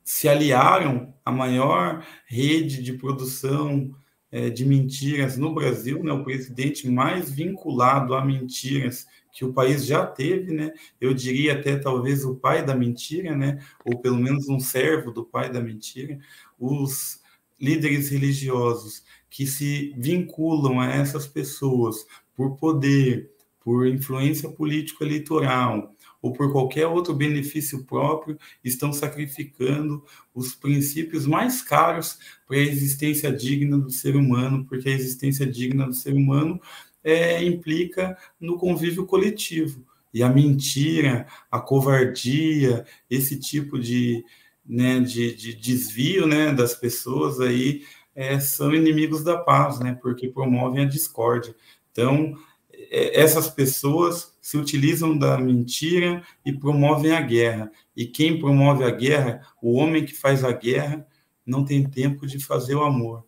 [0.05, 3.91] se aliaram à maior rede de produção
[4.31, 9.87] é, de mentiras no Brasil, né, o presidente mais vinculado a mentiras que o país
[9.87, 10.73] já teve, né?
[11.01, 13.61] Eu diria até talvez o pai da mentira, né?
[13.85, 16.19] Ou pelo menos um servo do pai da mentira.
[16.59, 17.20] Os
[17.61, 26.53] líderes religiosos que se vinculam a essas pessoas por poder, por influência político-eleitoral, ou por
[26.53, 33.91] qualquer outro benefício próprio, estão sacrificando os princípios mais caros para a existência digna do
[33.91, 36.61] ser humano, porque a existência digna do ser humano
[37.03, 39.85] é, implica no convívio coletivo.
[40.13, 44.25] E a mentira, a covardia, esse tipo de,
[44.71, 47.83] né, de, de desvio né, das pessoas aí
[48.15, 51.55] é, são inimigos da paz, né, porque promovem a discórdia.
[51.91, 52.35] Então,
[52.73, 57.71] é, essas pessoas se utilizam da mentira e promovem a guerra.
[57.97, 61.05] E quem promove a guerra, o homem que faz a guerra,
[61.45, 63.27] não tem tempo de fazer o amor.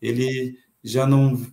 [0.00, 1.44] Ele já não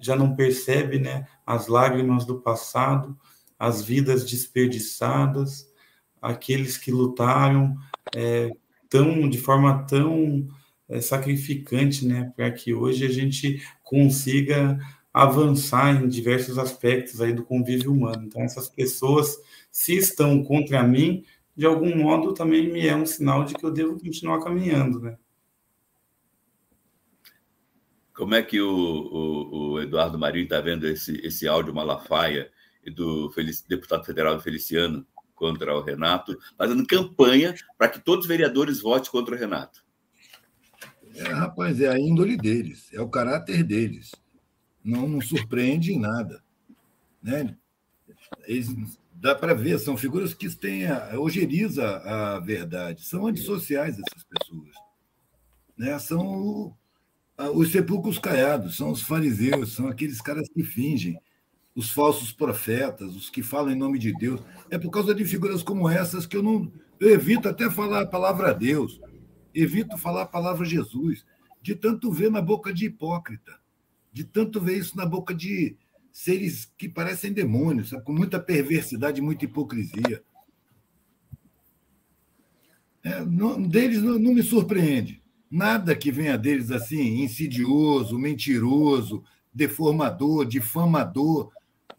[0.00, 3.14] já não percebe, né, as lágrimas do passado,
[3.58, 5.70] as vidas desperdiçadas,
[6.22, 7.76] aqueles que lutaram
[8.16, 8.50] é,
[8.90, 10.46] tão de forma tão
[10.88, 14.78] é, sacrificante, né, para que hoje a gente consiga
[15.14, 18.24] avançar em diversos aspectos aí do convívio humano.
[18.24, 19.38] Então, essas pessoas,
[19.70, 21.24] se estão contra mim,
[21.56, 25.16] de algum modo também me é um sinal de que eu devo continuar caminhando, né?
[28.14, 32.50] Como é que o, o, o Eduardo Marinho está vendo esse, esse áudio Malafaia
[32.94, 33.32] do
[33.68, 35.06] deputado federal Feliciano
[35.40, 39.82] contra o Renato, fazendo campanha para que todos os vereadores votem contra o Renato?
[41.16, 44.12] É, rapaz, é a índole deles, é o caráter deles
[44.84, 46.42] não nos surpreende em nada.
[47.22, 47.56] Né?
[48.46, 48.68] Eles,
[49.12, 54.70] dá para ver, são figuras que têm a, ojeriza a verdade, são antissociais essas pessoas.
[55.76, 55.98] Né?
[55.98, 56.76] São o,
[57.36, 61.20] a, os sepulcros caiados, são os fariseus, são aqueles caras que fingem,
[61.74, 64.40] os falsos profetas, os que falam em nome de Deus.
[64.70, 68.06] É por causa de figuras como essas que eu não eu evito até falar a
[68.06, 69.00] palavra Deus,
[69.54, 71.24] evito falar a palavra Jesus,
[71.62, 73.60] de tanto ver na boca de hipócrita
[74.12, 75.76] de tanto ver isso na boca de
[76.12, 78.04] seres que parecem demônios, sabe?
[78.04, 80.22] com muita perversidade, muita hipocrisia.
[83.02, 85.22] É, não, deles não, não me surpreende.
[85.50, 91.50] Nada que venha deles assim, insidioso, mentiroso, deformador, difamador,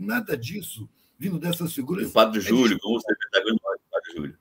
[0.01, 0.89] nada disso
[1.21, 2.09] vindo dessas figuras.
[2.09, 4.37] O Padre é Júlio, como você está vendo, Padre Júlio?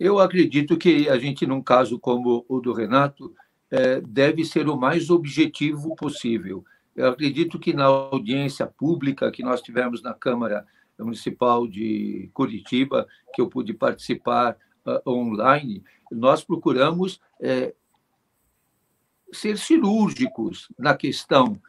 [0.00, 3.34] Eu acredito que a gente, num caso como o do Renato,
[3.70, 6.64] é, deve ser o mais objetivo possível.
[6.96, 10.66] Eu acredito que na audiência pública que nós tivemos na Câmara
[10.98, 17.74] Municipal de Curitiba, que eu pude participar uh, online, nós procuramos é,
[19.32, 21.60] ser cirúrgicos na questão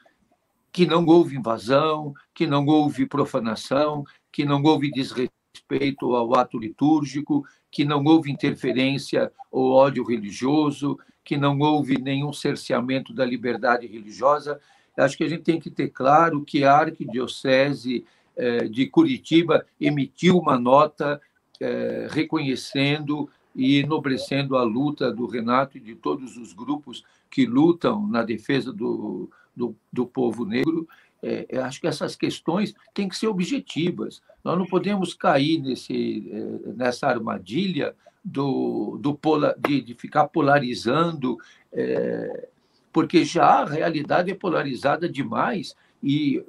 [0.74, 7.46] que não houve invasão, que não houve profanação, que não houve desrespeito ao ato litúrgico,
[7.72, 14.60] que não houve interferência ou ódio religioso, que não houve nenhum cerceamento da liberdade religiosa.
[14.98, 18.04] Acho que a gente tem que ter claro que a Arquidiocese
[18.36, 21.22] eh, de Curitiba emitiu uma nota
[21.60, 28.08] eh, reconhecendo e enobrecendo a luta do Renato e de todos os grupos que lutam
[28.08, 30.88] na defesa do, do, do povo negro.
[31.22, 34.22] É, acho que essas questões têm que ser objetivas.
[34.44, 36.30] Nós não podemos cair nesse,
[36.76, 41.38] nessa armadilha do, do pola, de, de ficar polarizando
[41.72, 42.50] é,
[42.94, 46.44] porque já a realidade é polarizada demais e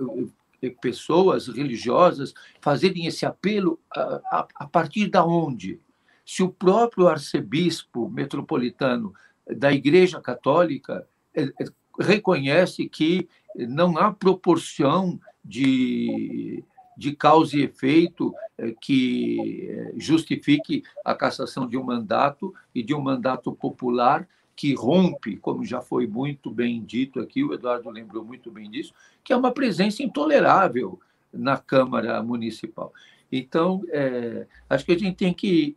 [0.81, 5.81] pessoas religiosas fazerem esse apelo a, a, a partir da onde?
[6.25, 9.15] Se o próprio arcebispo metropolitano
[9.47, 11.65] da Igreja Católica é, é,
[11.99, 16.65] reconhece que não há proporção de,
[16.97, 23.01] de causa e efeito é, que justifique a cassação de um mandato e de um
[23.01, 28.51] mandato popular que rompe, como já foi muito bem dito aqui, o Eduardo lembrou muito
[28.51, 28.93] bem disso,
[29.23, 31.01] que é uma presença intolerável
[31.33, 32.93] na Câmara Municipal.
[33.31, 35.75] Então, é, acho que a gente tem que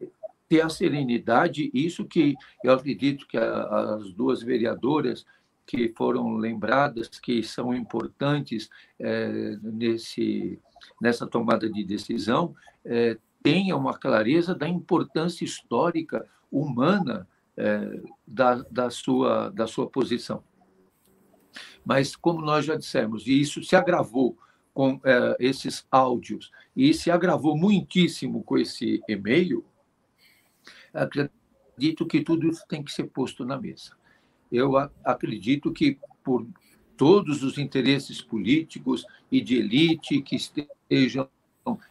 [0.47, 5.25] ter a serenidade, isso que eu acredito que a, as duas vereadoras
[5.67, 10.57] que foram lembradas, que são importantes é, nesse,
[11.01, 12.55] nessa tomada de decisão,
[12.85, 20.41] é, tenha uma clareza da importância histórica humana é, da, da, sua, da sua posição.
[21.83, 24.37] Mas, como nós já dissemos, e isso se agravou
[24.73, 29.65] com é, esses áudios, e se agravou muitíssimo com esse e-mail,
[30.93, 33.96] acredito que tudo isso tem que ser posto na mesa.
[34.51, 36.45] Eu acredito que, por
[36.95, 41.29] todos os interesses políticos e de elite que estejam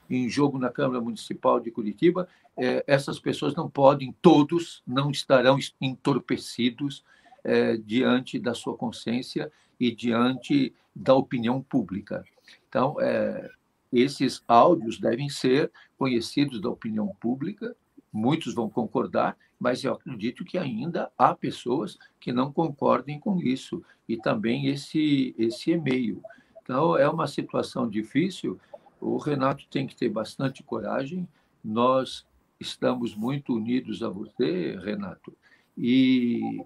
[0.08, 5.58] em jogo na Câmara Municipal de Curitiba, é, essas pessoas não podem, todos não estarão
[5.80, 7.04] entorpecidos
[7.44, 12.24] é, diante da sua consciência e diante da opinião pública.
[12.68, 13.50] Então, é,
[13.92, 17.76] esses áudios devem ser conhecidos da opinião pública,
[18.12, 23.82] muitos vão concordar, mas eu acredito que ainda há pessoas que não concordem com isso,
[24.08, 26.22] e também esse, esse e-mail.
[26.62, 28.58] Então, é uma situação difícil,
[29.00, 31.28] o Renato tem que ter bastante coragem,
[31.62, 32.26] nós
[32.58, 35.36] estamos muito unidos a você, Renato,
[35.76, 36.64] e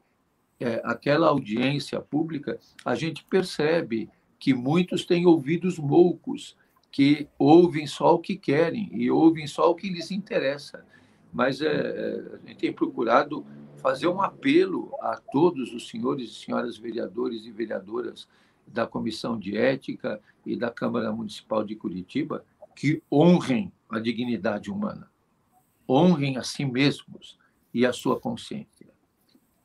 [0.61, 6.57] é, aquela audiência pública, a gente percebe que muitos têm ouvidos moucos,
[6.91, 10.85] que ouvem só o que querem e ouvem só o que lhes interessa.
[11.33, 16.77] Mas é, a gente tem procurado fazer um apelo a todos os senhores e senhoras
[16.77, 18.29] vereadores e vereadoras
[18.67, 25.11] da Comissão de Ética e da Câmara Municipal de Curitiba que honrem a dignidade humana
[25.91, 27.37] honrem a si mesmos
[27.75, 28.87] e a sua consciência.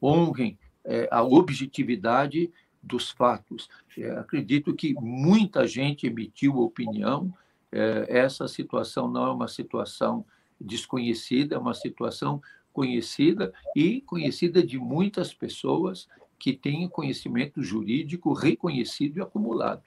[0.01, 2.51] Honrem é, a objetividade
[2.81, 3.69] dos fatos.
[3.95, 7.31] É, acredito que muita gente emitiu opinião.
[7.71, 10.25] É, essa situação não é uma situação
[10.59, 12.41] desconhecida, é uma situação
[12.71, 19.83] conhecida e conhecida de muitas pessoas que têm conhecimento jurídico reconhecido e acumulado.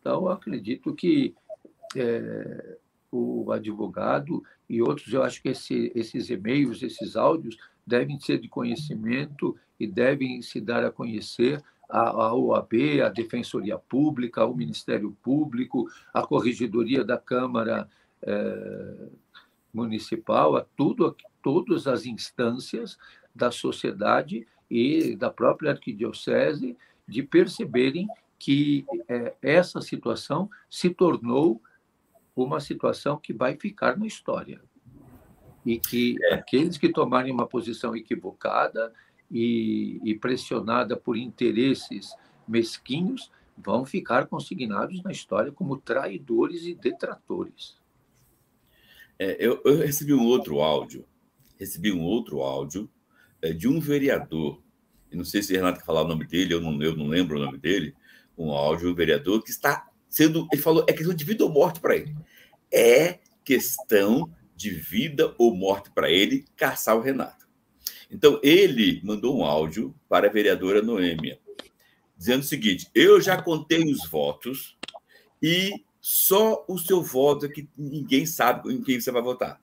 [0.00, 1.34] Então, acredito que
[1.96, 2.76] é,
[3.10, 7.56] o advogado e outros, eu acho que esse, esses e-mails, esses áudios,
[7.86, 14.40] devem ser de conhecimento e devem se dar a conhecer à OAB, à Defensoria Pública,
[14.40, 17.88] ao Ministério Público, à Corregedoria da Câmara
[18.22, 19.08] eh,
[19.74, 22.96] Municipal, a tudo, todas as instâncias
[23.34, 28.08] da sociedade e da própria arquidiocese de perceberem
[28.38, 31.60] que eh, essa situação se tornou
[32.34, 34.60] uma situação que vai ficar na história.
[35.64, 36.34] E que é.
[36.34, 38.92] aqueles que tomarem uma posição equivocada
[39.30, 42.14] e, e pressionada por interesses
[42.46, 47.76] mesquinhos vão ficar consignados na história como traidores e detratores.
[49.18, 51.06] É, eu, eu, recebi um outro áudio,
[51.58, 52.90] recebi um outro áudio
[53.40, 54.62] é, de um vereador,
[55.12, 57.44] não sei se Renato quer falar o nome dele, eu não, eu não lembro o
[57.44, 57.94] nome dele,
[58.36, 60.48] um áudio, um vereador que está sendo.
[60.52, 62.14] Ele falou, é questão de vida ou morte para ele.
[62.72, 67.48] É questão de vida ou morte para ele caçar o Renato.
[68.10, 71.38] Então, ele mandou um áudio para a vereadora Noêmia,
[72.16, 74.76] dizendo o seguinte: eu já contei os votos
[75.42, 75.72] e
[76.06, 79.58] só o seu voto é que ninguém sabe em quem você vai votar.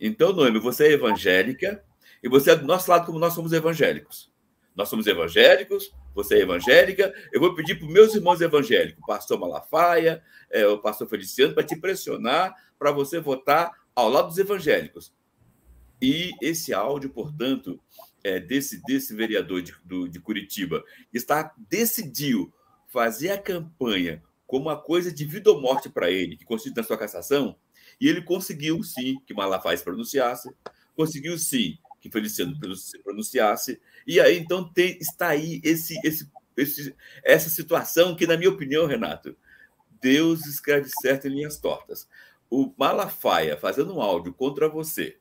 [0.00, 1.84] Então, Noêmia, você é evangélica
[2.20, 4.28] e você é do nosso lado como nós somos evangélicos.
[4.74, 9.06] Nós somos evangélicos, você é evangélica, eu vou pedir para os meus irmãos evangélicos, o
[9.06, 10.20] pastor Malafaia,
[10.50, 15.14] é, o pastor Feliciano, para te pressionar para você votar ao lado dos evangélicos.
[16.02, 17.80] E esse áudio, portanto,
[18.24, 20.82] é, desse, desse vereador de, do, de Curitiba,
[21.14, 22.52] está decidiu
[22.88, 26.82] fazer a campanha como uma coisa de vida ou morte para ele, que consiste na
[26.82, 27.54] sua cassação,
[28.00, 30.50] e ele conseguiu sim que Malafaia se pronunciasse,
[30.96, 36.96] conseguiu sim que Feliciano se pronunciasse, e aí, então, tem, está aí esse, esse, esse,
[37.22, 39.36] essa situação que, na minha opinião, Renato,
[40.00, 42.08] Deus escreve certo em linhas tortas.
[42.48, 45.18] O Malafaia fazendo um áudio contra você,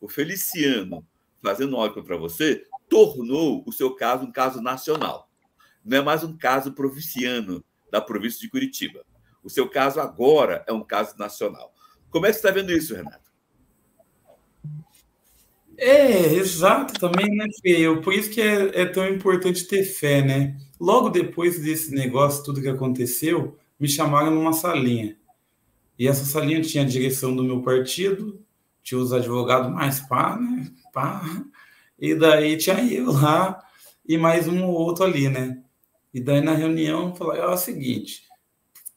[0.00, 1.04] o Feliciano
[1.42, 5.28] fazendo um áudio contra você, tornou o seu caso um caso nacional.
[5.84, 9.04] não é mais um caso provinciano da província de Curitiba.
[9.44, 11.74] O seu caso agora é um caso nacional.
[12.08, 13.30] Como é que você está vendo isso, Renato?
[15.76, 17.84] É, exato, também, né, Fê?
[18.02, 20.56] Por isso que é, é, tão importante ter fé, né?
[20.80, 25.16] Logo depois desse negócio, tudo que aconteceu, me chamaram numa salinha.
[25.98, 28.40] E essa salinha tinha a direção do meu partido,
[28.82, 30.70] tinha os advogados mais pá, né?
[30.92, 31.22] Pá.
[31.98, 33.62] E daí tinha eu lá
[34.06, 35.62] e mais um ou outro ali, né?
[36.12, 38.22] E daí na reunião, falei, é o seguinte,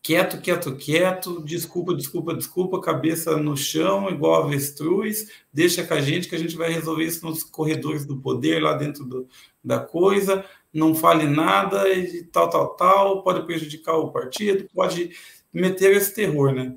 [0.05, 6.27] quieto, quieto, quieto, desculpa, desculpa, desculpa, cabeça no chão, igual avestruz, deixa com a gente
[6.27, 9.27] que a gente vai resolver isso nos corredores do poder, lá dentro do,
[9.63, 15.09] da coisa, não fale nada e tal, tal, tal, pode prejudicar o partido, pode
[15.51, 16.75] meter esse terror, né?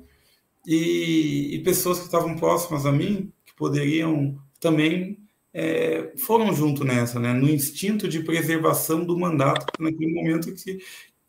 [0.65, 5.19] E, e pessoas que estavam próximas a mim, que poderiam também,
[5.53, 7.33] é, foram junto nessa, né?
[7.33, 10.79] No instinto de preservação do mandato, naquele momento que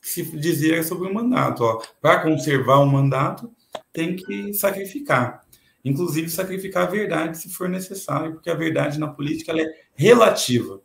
[0.00, 1.64] se dizia sobre o mandato.
[2.00, 3.50] Para conservar o mandato,
[3.92, 5.42] tem que sacrificar.
[5.84, 10.80] Inclusive, sacrificar a verdade se for necessário, porque a verdade na política ela é relativa.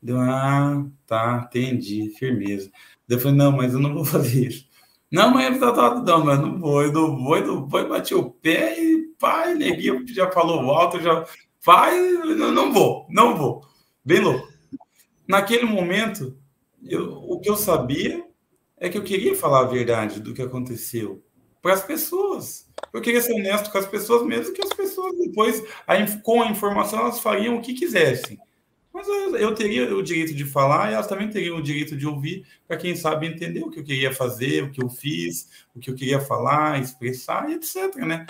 [0.00, 2.70] Deu, ah, tá, entendi, firmeza.
[3.08, 4.68] Eu falei, não, mas eu não vou fazer isso.
[5.10, 8.14] Não, mas tá, tá, não, mas não vou, eu não vou, eu não vou, bati
[8.14, 11.24] o pé e pai, neguinho já falou alto, já
[11.68, 13.62] vai, não, não vou, não vou.
[14.02, 14.48] Bem louco.
[15.26, 16.34] Naquele momento,
[16.82, 18.24] eu, o que eu sabia
[18.78, 21.22] é que eu queria falar a verdade do que aconteceu
[21.60, 22.66] para as pessoas.
[22.90, 25.62] Eu queria ser honesto com as pessoas, mesmo que as pessoas depois,
[26.22, 28.38] com a informação, elas fariam o que quisessem.
[28.90, 32.46] Mas eu teria o direito de falar e elas também teriam o direito de ouvir,
[32.66, 35.90] para quem sabe entender o que eu queria fazer, o que eu fiz, o que
[35.90, 37.94] eu queria falar, expressar, etc.
[37.96, 38.26] Né?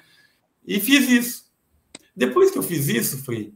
[0.66, 1.47] E fiz isso.
[2.18, 3.54] Depois que eu fiz isso, Frei,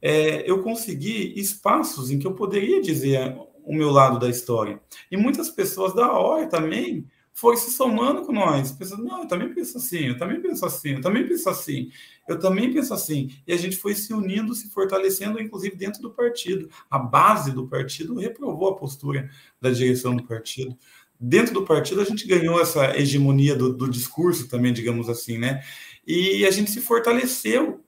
[0.00, 4.80] é, eu consegui espaços em que eu poderia dizer o meu lado da história.
[5.10, 9.52] E muitas pessoas da hora também foram se somando com nós, pensando, não, eu também
[9.52, 11.90] penso assim, eu também penso assim, eu também penso assim,
[12.28, 13.30] eu também penso assim.
[13.44, 16.70] E a gente foi se unindo, se fortalecendo, inclusive dentro do partido.
[16.88, 19.28] A base do partido reprovou a postura
[19.60, 20.78] da direção do partido.
[21.18, 25.64] Dentro do partido, a gente ganhou essa hegemonia do, do discurso também, digamos assim, né?
[26.06, 27.83] E a gente se fortaleceu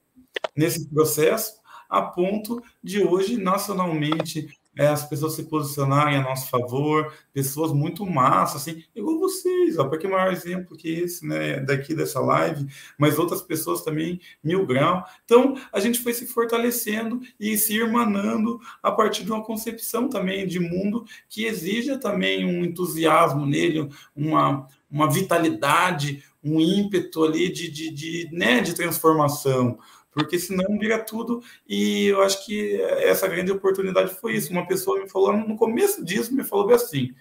[0.55, 7.11] nesse processo a ponto de hoje, nacionalmente, é, as pessoas se posicionarem a nosso favor,
[7.33, 12.21] pessoas muito massas, assim, igual vocês, ó, porque maior exemplo que esse, né, daqui dessa
[12.21, 12.67] live,
[12.99, 15.03] mas outras pessoas também, mil grau.
[15.25, 20.47] Então, a gente foi se fortalecendo e se irmanando a partir de uma concepção também
[20.47, 27.71] de mundo que exija também um entusiasmo nele, uma, uma vitalidade, um ímpeto ali de,
[27.71, 29.79] de, de, né, de transformação
[30.17, 31.43] porque senão vira tudo.
[31.69, 34.51] E eu acho que essa grande oportunidade foi isso.
[34.51, 37.15] Uma pessoa me falou no começo disso, me falou assim,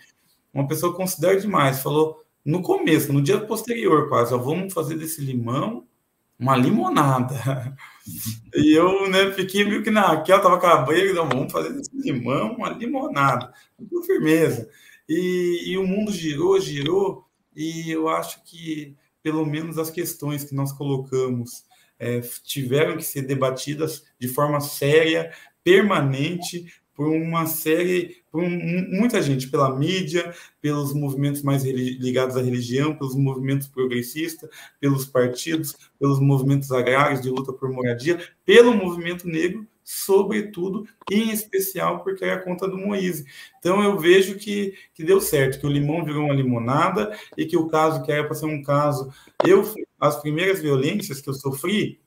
[0.54, 5.20] uma pessoa considera demais, falou no começo, no dia posterior, quase, ó, vamos fazer desse
[5.20, 5.86] limão
[6.40, 7.76] uma limonada.
[8.56, 11.92] e eu né, fiquei meio que naquela, tava com a banha, não, vamos fazer desse
[11.94, 14.70] limão uma limonada, com firmeza.
[15.10, 20.56] E, e o mundo girou, girou, e eu acho que pelo menos as questões que
[20.56, 21.66] nós colocamos
[22.06, 25.32] é, tiveram que ser debatidas de forma séria,
[25.64, 32.96] permanente, por uma série, por muita gente, pela mídia, pelos movimentos mais ligados à religião,
[32.96, 34.50] pelos movimentos progressistas,
[34.80, 42.04] pelos partidos, pelos movimentos agrários de luta por moradia, pelo movimento negro, sobretudo, em especial
[42.04, 43.26] porque é a conta do Moise.
[43.60, 47.58] Então eu vejo que, que deu certo, que o limão virou uma limonada e que
[47.58, 49.12] o caso que era para ser um caso,
[49.46, 49.64] eu
[50.08, 52.00] as primeiras violências que eu sofri,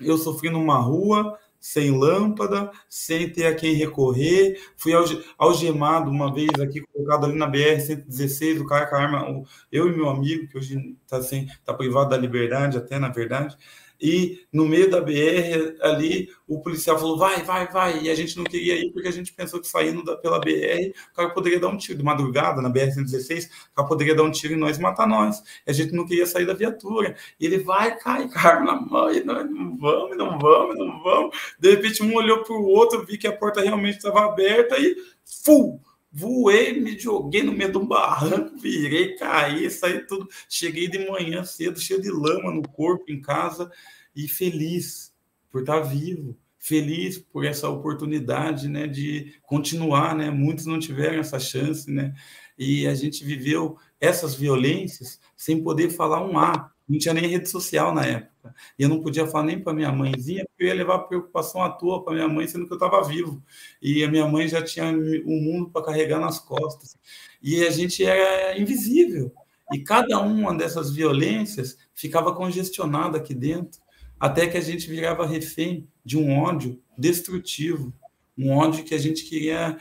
[0.00, 4.60] eu sofri numa rua, sem lâmpada, sem ter a quem recorrer.
[4.76, 4.92] Fui
[5.36, 9.96] algemado uma vez aqui, colocado ali na BR-116, o cara com a arma, eu e
[9.96, 11.20] meu amigo, que hoje está
[11.64, 13.56] tá privado da liberdade, até na verdade,
[14.00, 18.36] e no meio da BR ali o policial falou vai, vai, vai, e a gente
[18.36, 21.60] não queria ir porque a gente pensou que saindo da, pela BR o cara poderia
[21.60, 21.98] dar um tiro.
[21.98, 25.70] De madrugada na BR-116, o cara poderia dar um tiro em nós matar nós, e
[25.70, 29.24] a gente não queria sair da viatura, e ele vai, cai, cara na mão, e
[29.24, 33.18] nós não vamos, não vamos, não vamos, de repente um olhou para o outro, vi
[33.18, 34.96] que a porta realmente estava aberta e
[35.44, 35.80] fu
[36.18, 40.28] voei, me joguei no meio de um barranco, virei, caí, saí tudo.
[40.48, 43.70] Cheguei de manhã cedo, cheio de lama no corpo, em casa,
[44.14, 45.14] e feliz
[45.50, 50.30] por estar vivo, feliz por essa oportunidade, né, de continuar, né?
[50.30, 52.12] Muitos não tiveram essa chance, né?
[52.58, 57.48] E a gente viveu essas violências sem poder falar um A, Não tinha nem rede
[57.48, 58.54] social na época.
[58.78, 61.68] E eu não podia falar nem para minha mãezinha, porque eu ia levar preocupação à
[61.68, 63.42] toa para minha mãe, sendo que eu estava vivo.
[63.82, 66.96] E a minha mãe já tinha o um mundo para carregar nas costas.
[67.42, 69.32] E a gente era invisível.
[69.72, 73.80] E cada uma dessas violências ficava congestionada aqui dentro,
[74.18, 77.92] até que a gente virava refém de um ódio destrutivo,
[78.36, 79.76] um ódio que a gente queria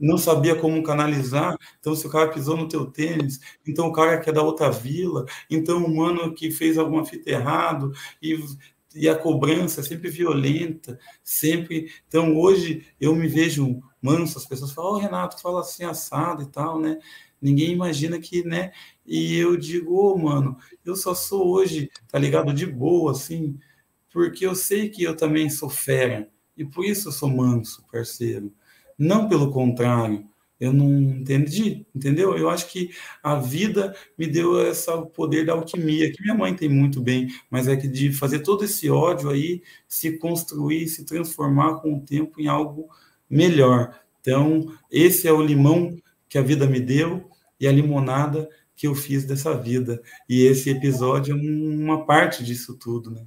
[0.00, 4.18] não sabia como canalizar, então se o cara pisou no teu tênis, então o cara
[4.20, 7.92] que é da outra vila, então o mano que fez alguma fita errado
[8.22, 8.38] e
[8.94, 11.90] e a cobrança é sempre violenta, sempre.
[12.08, 16.46] Então hoje eu me vejo manso, as pessoas falam, oh, Renato, fala assim assado e
[16.46, 16.98] tal, né?
[17.40, 18.72] Ninguém imagina que, né?
[19.06, 22.52] E eu digo, ô, oh, mano, eu só sou hoje, tá ligado?
[22.52, 23.58] De boa, assim,
[24.12, 28.52] porque eu sei que eu também sou fera, e por isso eu sou manso, parceiro.
[29.00, 30.28] Não pelo contrário.
[30.60, 32.36] Eu não entendi, entendeu?
[32.36, 32.90] Eu acho que
[33.22, 37.66] a vida me deu esse poder da alquimia, que minha mãe tem muito bem, mas
[37.66, 42.38] é que de fazer todo esse ódio aí se construir, se transformar com o tempo
[42.38, 42.90] em algo
[43.28, 43.98] melhor.
[44.20, 45.96] Então, esse é o limão
[46.28, 48.46] que a vida me deu e a limonada
[48.76, 50.02] que eu fiz dessa vida.
[50.28, 53.26] E esse episódio é uma parte disso tudo, né?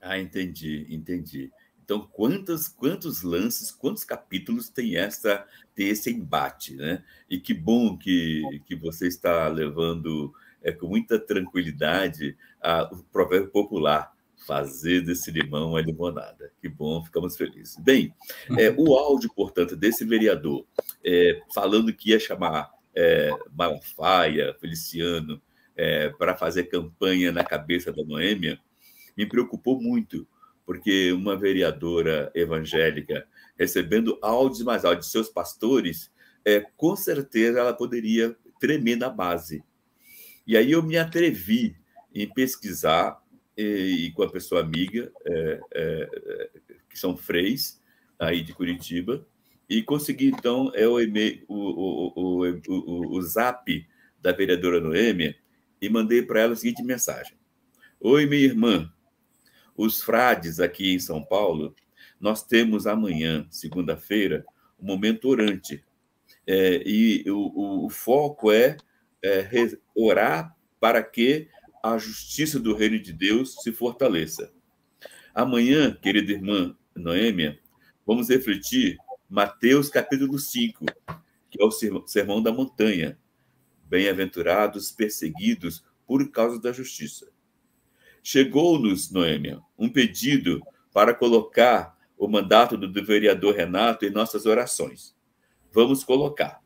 [0.00, 1.50] Ah, entendi, entendi.
[1.86, 7.04] Então, quantos, quantos lances, quantos capítulos tem essa tem esse embate, né?
[7.30, 13.50] E que bom que, que você está levando é, com muita tranquilidade a, o provérbio
[13.50, 14.12] popular,
[14.44, 16.50] fazer desse limão a limonada.
[16.60, 17.76] Que bom, ficamos felizes.
[17.78, 18.12] Bem,
[18.58, 20.66] é, o áudio, portanto, desse vereador
[21.04, 25.40] é, falando que ia chamar é, Malafaia, Feliciano,
[25.76, 28.58] é, para fazer campanha na cabeça da Noêmia,
[29.16, 30.26] me preocupou muito,
[30.66, 36.10] porque uma vereadora evangélica recebendo áudios mais áudios de seus pastores,
[36.44, 39.64] é, com certeza ela poderia tremer na base.
[40.46, 41.76] E aí eu me atrevi
[42.14, 43.22] em pesquisar,
[43.56, 46.50] e, e com a pessoa amiga, é, é,
[46.90, 47.80] que são freis,
[48.18, 49.26] aí de Curitiba,
[49.68, 53.86] e consegui, então, é o, e-mail, o, o, o, o, zap
[54.20, 55.36] da vereadora Noêmia
[55.80, 57.36] e mandei para ela a seguinte mensagem:
[58.00, 58.92] Oi, minha irmã,
[59.76, 61.74] os frades aqui em São Paulo,
[62.20, 64.44] nós temos amanhã, segunda-feira,
[64.80, 65.84] um momento orante.
[66.46, 68.76] É, e o, o, foco é,
[69.22, 69.48] é
[69.94, 71.48] orar para que
[71.82, 74.52] a justiça do reino de Deus se fortaleça.
[75.34, 77.58] Amanhã, querida irmã Noêmia,
[78.06, 78.96] vamos refletir
[79.28, 80.86] Mateus capítulo 5,
[81.50, 83.18] que é o sermão da montanha.
[83.84, 87.35] Bem-aventurados perseguidos por causa da justiça.
[88.28, 90.60] Chegou-nos, Noêmia, um pedido
[90.92, 95.14] para colocar o mandato do vereador Renato em nossas orações.
[95.70, 96.60] Vamos colocar.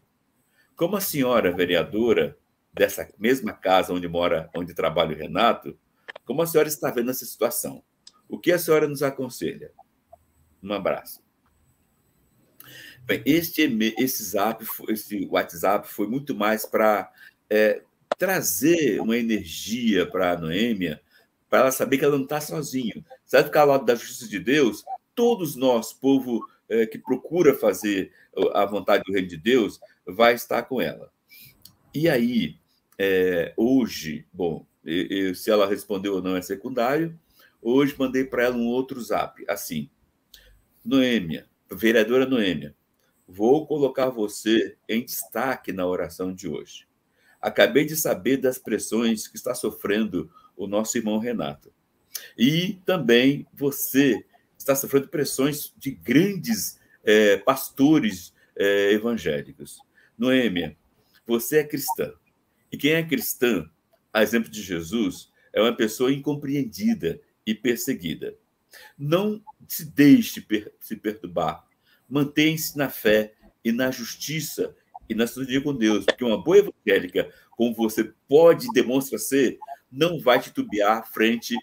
[0.75, 2.35] Como a senhora vereadora
[2.73, 5.79] dessa mesma casa onde mora, onde trabalha o Renato,
[6.25, 7.85] como a senhora está vendo essa situação?
[8.27, 9.71] O que a senhora nos aconselha?
[10.63, 11.23] Um abraço.
[13.03, 13.65] Bem, este,
[13.99, 17.13] esse, zap, esse WhatsApp foi muito mais para
[17.51, 17.83] é,
[18.17, 21.03] trazer uma energia para a Noêmia,
[21.51, 23.05] para ela saber que ela não está sozinha.
[23.27, 24.85] Se ela ficar ao lado da justiça de Deus,
[25.15, 28.13] todos nós, povo é, que procura fazer
[28.55, 31.13] a vontade do reino de Deus, vai estar com ela.
[31.93, 32.57] E aí,
[32.97, 37.19] é, hoje, bom, eu, se ela respondeu ou não é secundário,
[37.61, 39.91] hoje mandei para ela um outro zap, assim,
[40.85, 42.75] Noêmia, vereadora Noêmia,
[43.27, 46.87] vou colocar você em destaque na oração de hoje.
[47.41, 50.31] Acabei de saber das pressões que está sofrendo
[50.61, 51.73] o nosso irmão Renato.
[52.37, 54.25] E também você
[54.59, 59.79] está sofrendo pressões de grandes é, pastores é, evangélicos.
[60.19, 60.77] Noêmia,
[61.27, 62.13] você é cristã.
[62.71, 63.69] E quem é cristã,
[64.13, 68.37] a exemplo de Jesus, é uma pessoa incompreendida e perseguida.
[68.99, 71.67] Não se deixe per se perturbar.
[72.07, 73.33] Mantenha-se na fé
[73.65, 74.77] e na justiça
[75.09, 79.59] e na sintonia com Deus, porque uma boa evangélica, como você pode demonstrar ser,
[79.91, 81.57] não vai titubear frente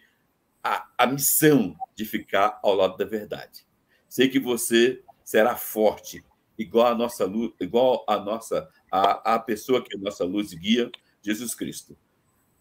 [0.63, 3.65] à, à missão de ficar ao lado da verdade.
[4.09, 6.23] Sei que você será forte,
[6.57, 10.89] igual a nossa luz, igual a nossa a, a pessoa que é nossa luz guia,
[11.21, 11.97] Jesus Cristo.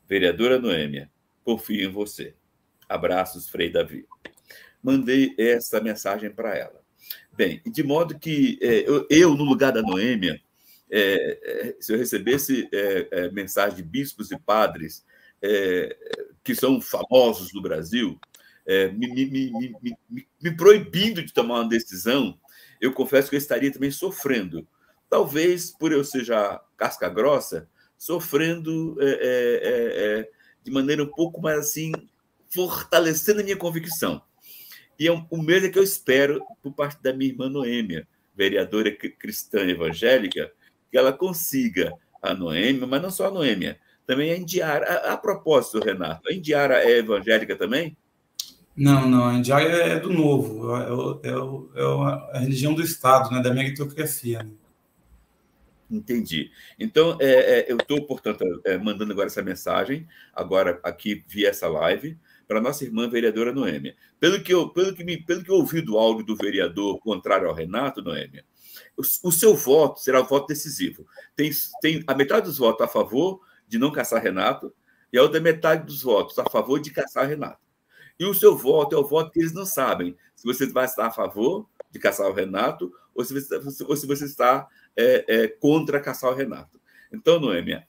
[0.09, 1.11] Vereadora Noêmia,
[1.45, 2.35] confio em você.
[2.89, 4.07] Abraços, Frei Davi.
[4.83, 6.81] Mandei essa mensagem para ela.
[7.33, 10.41] Bem, de modo que é, eu, eu, no lugar da Noêmia,
[10.91, 15.05] é, é, se eu recebesse é, é, mensagem de bispos e padres
[15.43, 15.97] é,
[16.43, 18.19] que são famosos no Brasil,
[18.67, 19.75] é, me, me,
[20.11, 22.39] me, me, proibindo de tomar uma decisão,
[22.81, 24.67] eu confesso que eu estaria também sofrendo.
[25.09, 30.31] Talvez por eu ser já casca grossa, sofrendo é, é, é, é
[30.65, 31.93] de maneira um pouco mais assim,
[32.53, 34.21] fortalecendo a minha convicção.
[34.99, 39.61] E é o mesmo que eu espero por parte da minha irmã Noêmia, vereadora cristã
[39.61, 40.51] evangélica,
[40.91, 44.87] que ela consiga a Noêmia, mas não só a Noêmia, também a Indiara.
[44.87, 47.97] A, a propósito, Renato, a Indiara é evangélica também?
[48.77, 53.31] Não, não, a Indiara é do novo, é, é, é, é a religião do Estado,
[53.31, 54.43] né, da meritocracia.
[54.43, 54.51] Né?
[55.91, 56.51] Entendi.
[56.79, 61.69] Então, é, é, eu estou, portanto, é, mandando agora essa mensagem, agora aqui via essa
[61.69, 63.97] live, para nossa irmã vereadora Noêmia.
[64.21, 67.49] Pelo que, eu, pelo, que me, pelo que eu ouvi do áudio do vereador contrário
[67.49, 68.45] ao Renato, Noêmia,
[68.97, 71.07] o, o seu voto será o voto decisivo.
[71.35, 71.51] Tem,
[71.81, 74.73] tem a metade dos votos a favor de não caçar Renato
[75.13, 77.65] e a outra metade dos votos a favor de caçar Renato.
[78.19, 81.07] E o seu voto é o voto que eles não sabem se você vai estar
[81.07, 85.49] a favor de caçar o Renato ou se você, ou se você está é, é,
[85.49, 86.81] contra caçar o Renato.
[87.13, 87.87] Então, Noêmia,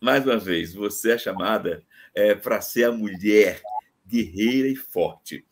[0.00, 3.62] mais uma vez, você é chamada é, para ser a mulher
[4.06, 5.44] guerreira e forte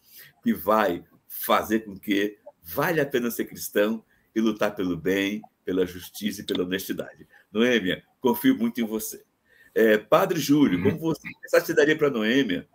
[0.42, 4.04] que vai fazer com que vale a pena ser cristão
[4.34, 7.26] e lutar pelo bem, pela justiça e pela honestidade.
[7.52, 9.24] Noêmia, confio muito em você.
[9.74, 10.84] É, Padre Júlio, uhum.
[10.84, 12.66] como você mensagem daria para Noêmia?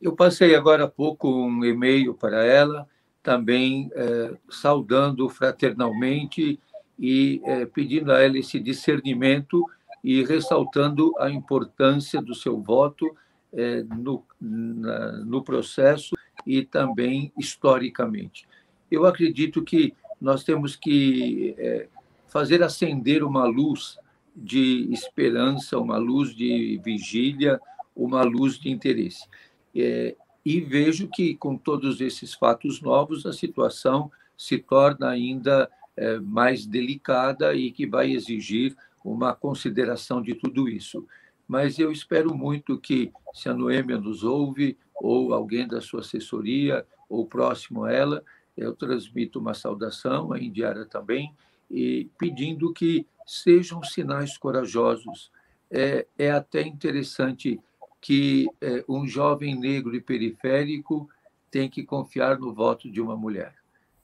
[0.00, 2.88] Eu passei agora há pouco um e-mail para ela,
[3.22, 6.58] também é, saudando fraternalmente
[6.98, 9.64] e é, pedindo a ela esse discernimento
[10.02, 13.16] e ressaltando a importância do seu voto
[13.52, 18.48] é, no, na, no processo e também historicamente.
[18.90, 21.88] Eu acredito que nós temos que é,
[22.26, 23.98] fazer acender uma luz
[24.34, 27.60] de esperança, uma luz de vigília,
[27.94, 29.28] uma luz de interesse.
[29.74, 36.18] É, e vejo que, com todos esses fatos novos, a situação se torna ainda é,
[36.18, 41.06] mais delicada e que vai exigir uma consideração de tudo isso.
[41.46, 46.86] Mas eu espero muito que, se a Noêmia nos ouve, ou alguém da sua assessoria,
[47.08, 48.24] ou próximo a ela,
[48.56, 51.34] eu transmito uma saudação, a Indiara também,
[51.70, 55.30] e pedindo que sejam sinais corajosos.
[55.70, 57.58] É, é até interessante
[58.00, 61.08] que é, um jovem negro e periférico
[61.50, 63.54] tem que confiar no voto de uma mulher.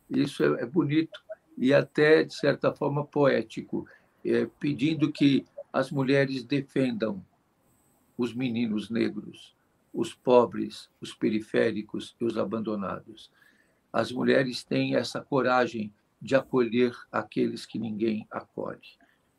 [0.08, 1.20] Isso é, é bonito
[1.56, 3.86] e até, de certa forma, poético,
[4.24, 7.24] é, pedindo que as mulheres defendam
[8.16, 9.54] os meninos negros,
[9.92, 13.30] os pobres, os periféricos e os abandonados.
[13.92, 18.80] As mulheres têm essa coragem de acolher aqueles que ninguém acolhe,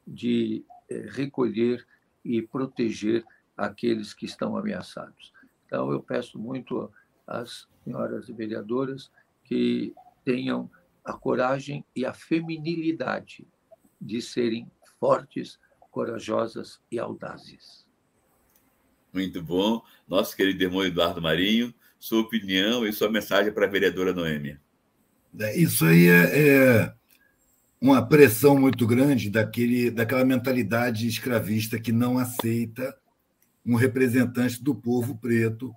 [0.07, 1.85] de é, recolher
[2.23, 3.25] e proteger
[3.55, 5.33] aqueles que estão ameaçados.
[5.65, 6.91] Então, eu peço muito
[7.27, 9.11] às senhoras vereadoras
[9.43, 10.69] que tenham
[11.03, 13.47] a coragem e a feminilidade
[13.99, 15.59] de serem fortes,
[15.91, 17.87] corajosas e audazes.
[19.13, 19.81] Muito bom.
[20.07, 24.61] Nosso querido irmão Eduardo Marinho, sua opinião e sua mensagem para a vereadora Noêmia.
[25.37, 26.93] É, isso aí é, é,
[27.81, 32.95] uma pressão muito grande daquele, daquela mentalidade escravista que não aceita
[33.65, 35.73] um representante do povo preto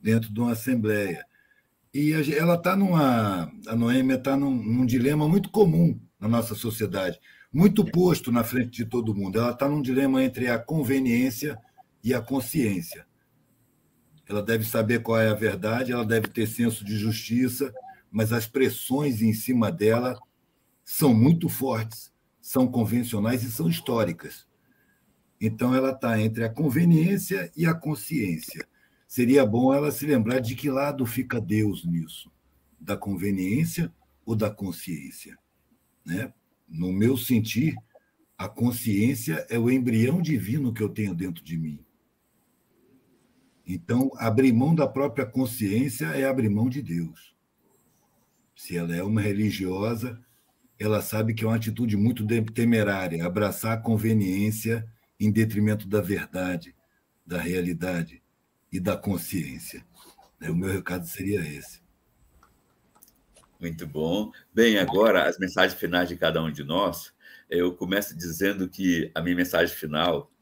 [0.00, 1.24] dentro de uma assembleia.
[1.92, 3.50] E ela está numa.
[3.66, 7.18] A Noêmia está num, num, dilema muito comum na nossa sociedade,
[7.52, 9.38] muito posto na frente de todo mundo.
[9.38, 11.58] Ela está num dilema entre a conveniência
[12.04, 13.06] e a consciência.
[14.28, 17.72] Ela deve saber qual é a verdade, ela deve ter senso de justiça,
[18.10, 20.18] mas as pressões em cima dela
[20.84, 24.46] são muito fortes, são convencionais e são históricas.
[25.40, 28.66] Então, ela está entre a conveniência e a consciência.
[29.06, 32.30] Seria bom ela se lembrar de que lado fica Deus nisso:
[32.80, 33.92] da conveniência
[34.24, 35.38] ou da consciência.
[36.04, 36.32] Né?
[36.68, 37.76] No meu sentir,
[38.36, 41.84] a consciência é o embrião divino que eu tenho dentro de mim.
[43.66, 47.36] Então, abrir mão da própria consciência é abrir mão de Deus.
[48.58, 50.20] Se ela é uma religiosa,
[50.80, 54.84] ela sabe que é uma atitude muito temerária abraçar a conveniência
[55.18, 56.74] em detrimento da verdade,
[57.24, 58.20] da realidade
[58.72, 59.86] e da consciência.
[60.40, 61.80] O meu recado seria esse.
[63.60, 64.32] Muito bom.
[64.52, 67.14] Bem, agora as mensagens finais de cada um de nós.
[67.48, 70.32] Eu começo dizendo que a minha mensagem final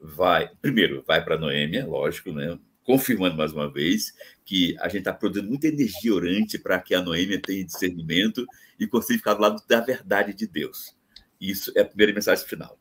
[0.00, 2.58] vai, primeiro, vai para Noêmia, lógico, né?
[2.86, 4.14] Confirmando mais uma vez
[4.44, 8.46] que a gente está produzindo muita energia orante para que a Noêmia tenha discernimento
[8.78, 10.96] e consiga ficar do lado da verdade de Deus.
[11.40, 12.78] Isso é a primeira mensagem final.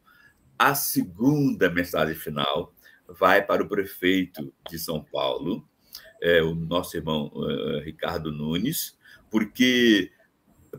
[0.57, 2.73] A segunda mensagem final
[3.07, 5.67] vai para o prefeito de São Paulo,
[6.21, 8.97] é, o nosso irmão uh, Ricardo Nunes,
[9.29, 10.11] porque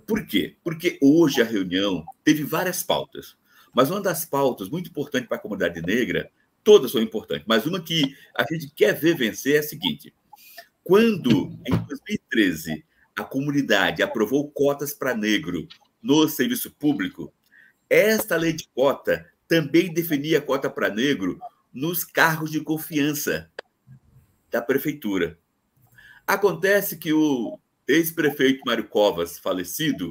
[0.06, 0.56] por quê?
[0.62, 3.36] Porque hoje a reunião teve várias pautas,
[3.74, 6.30] mas uma das pautas muito importante para a comunidade negra
[6.66, 10.12] todas são importantes, mas uma que a gente quer ver vencer é a seguinte:
[10.82, 12.84] quando, em 2013,
[13.16, 15.68] a comunidade aprovou cotas para negro
[16.02, 17.32] no serviço público,
[17.88, 21.38] esta lei de cota também definia cota para negro
[21.72, 23.48] nos cargos de confiança
[24.50, 25.38] da prefeitura.
[26.26, 30.10] Acontece que o ex-prefeito Mário Covas, falecido,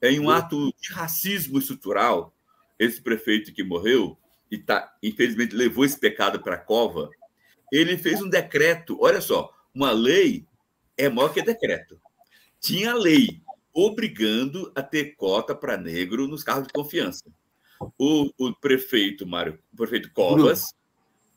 [0.00, 2.32] em um ato de racismo estrutural,
[2.78, 4.16] esse prefeito que morreu
[4.50, 7.10] e tá, infelizmente levou esse pecado para a cova,
[7.70, 8.98] ele fez um decreto.
[9.00, 10.44] Olha só, uma lei
[10.96, 12.00] é maior que decreto.
[12.60, 13.40] Tinha lei
[13.72, 17.24] obrigando a ter cota para negro nos cargos de confiança.
[17.96, 20.74] O, o prefeito Mário, o prefeito Covas,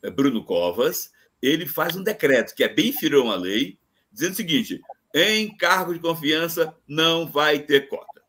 [0.02, 0.16] Bruno.
[0.16, 1.12] Bruno Covas,
[1.42, 3.78] ele faz um decreto que é bem inferior a lei,
[4.12, 4.82] dizendo o seguinte:
[5.14, 8.22] em cargo de confiança não vai ter cota.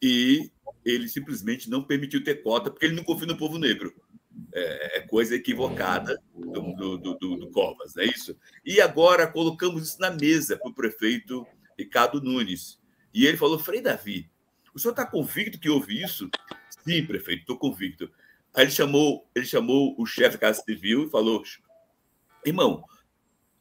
[0.00, 0.50] E
[0.84, 3.94] ele simplesmente não permitiu ter cota porque ele não confia no povo negro.
[4.54, 8.36] É, é coisa equivocada do, do, do, do Covas, é isso?
[8.64, 11.46] E agora colocamos isso na mesa para o prefeito
[11.78, 12.78] Ricardo Nunes.
[13.12, 14.30] E ele falou: Frei Davi,
[14.74, 16.30] o senhor está convicto que houve isso?
[16.84, 18.10] Sim, prefeito, estou convicto.
[18.54, 21.42] Aí ele chamou, ele chamou o chefe da Casa Civil e falou:
[22.44, 22.84] irmão,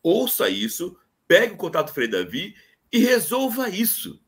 [0.01, 0.97] ouça isso,
[1.27, 2.55] pegue o contato do Frei Davi
[2.91, 4.21] e resolva isso.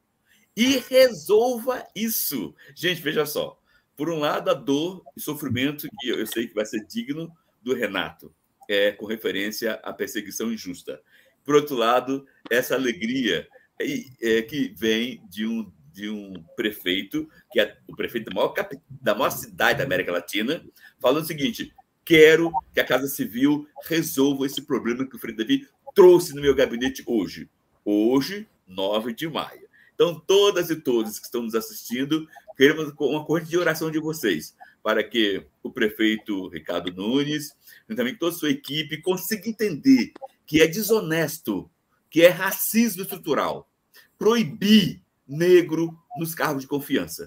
[0.55, 2.53] E resolva isso.
[2.75, 3.59] Gente, veja só.
[3.95, 7.31] Por um lado, a dor e sofrimento que eu sei que vai ser digno
[7.61, 8.33] do Renato,
[8.69, 11.01] é, com referência à perseguição injusta.
[11.43, 13.47] Por outro lado, essa alegria
[13.79, 18.53] é, que vem de um, de um prefeito, que é o prefeito da maior,
[18.89, 20.63] da maior cidade da América Latina,
[20.99, 21.73] falando o seguinte:
[22.05, 26.55] quero que a Casa Civil resolva esse problema que o Frei Davi trouxe no meu
[26.55, 27.49] gabinete hoje.
[27.85, 29.67] Hoje, 9 de maio.
[29.93, 32.27] Então, todas e todos que estão nos assistindo,
[32.57, 37.55] queremos uma corrente de oração de vocês, para que o prefeito Ricardo Nunes,
[37.89, 40.13] e também toda a sua equipe, consiga entender
[40.45, 41.69] que é desonesto,
[42.09, 43.69] que é racismo estrutural,
[44.17, 47.25] proibir negro nos cargos de confiança.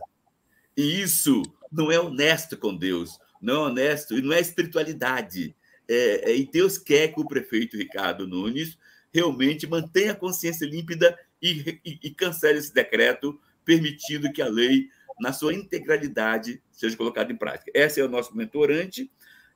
[0.77, 1.43] E isso
[1.73, 5.57] não é honesto com Deus, não é honesto e não é espiritualidade.
[5.89, 8.77] É, é, e Deus quer que o prefeito Ricardo Nunes
[9.13, 14.89] realmente mantenha a consciência límpida e, e, e cancele esse decreto, permitindo que a lei,
[15.21, 17.71] na sua integralidade, seja colocada em prática.
[17.75, 19.11] Esse é o nosso mentorante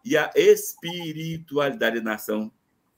[0.05, 2.53] e a espiritualidade da nação,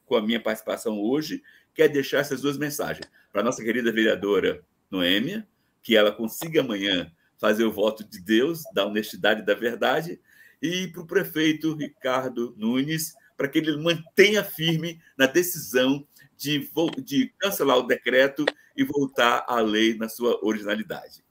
[0.07, 1.43] com a minha participação hoje,
[1.75, 3.07] quer deixar essas duas mensagens.
[3.33, 5.47] Para nossa querida vereadora Noêmia,
[5.83, 10.21] que ela consiga amanhã fazer o voto de Deus, da honestidade e da verdade,
[10.61, 16.07] e para o prefeito Ricardo Nunes, para que ele mantenha firme na decisão
[16.37, 18.45] de, de cancelar o decreto
[18.77, 21.25] e voltar à lei na sua originalidade.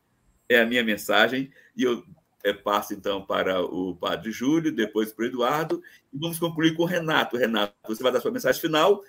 [0.47, 2.03] É a minha mensagem, e eu
[2.43, 5.81] é, passo então para o Padre Júlio, depois para o Eduardo,
[6.11, 7.37] e vamos concluir com o Renato.
[7.37, 9.03] Renato, você vai dar sua mensagem final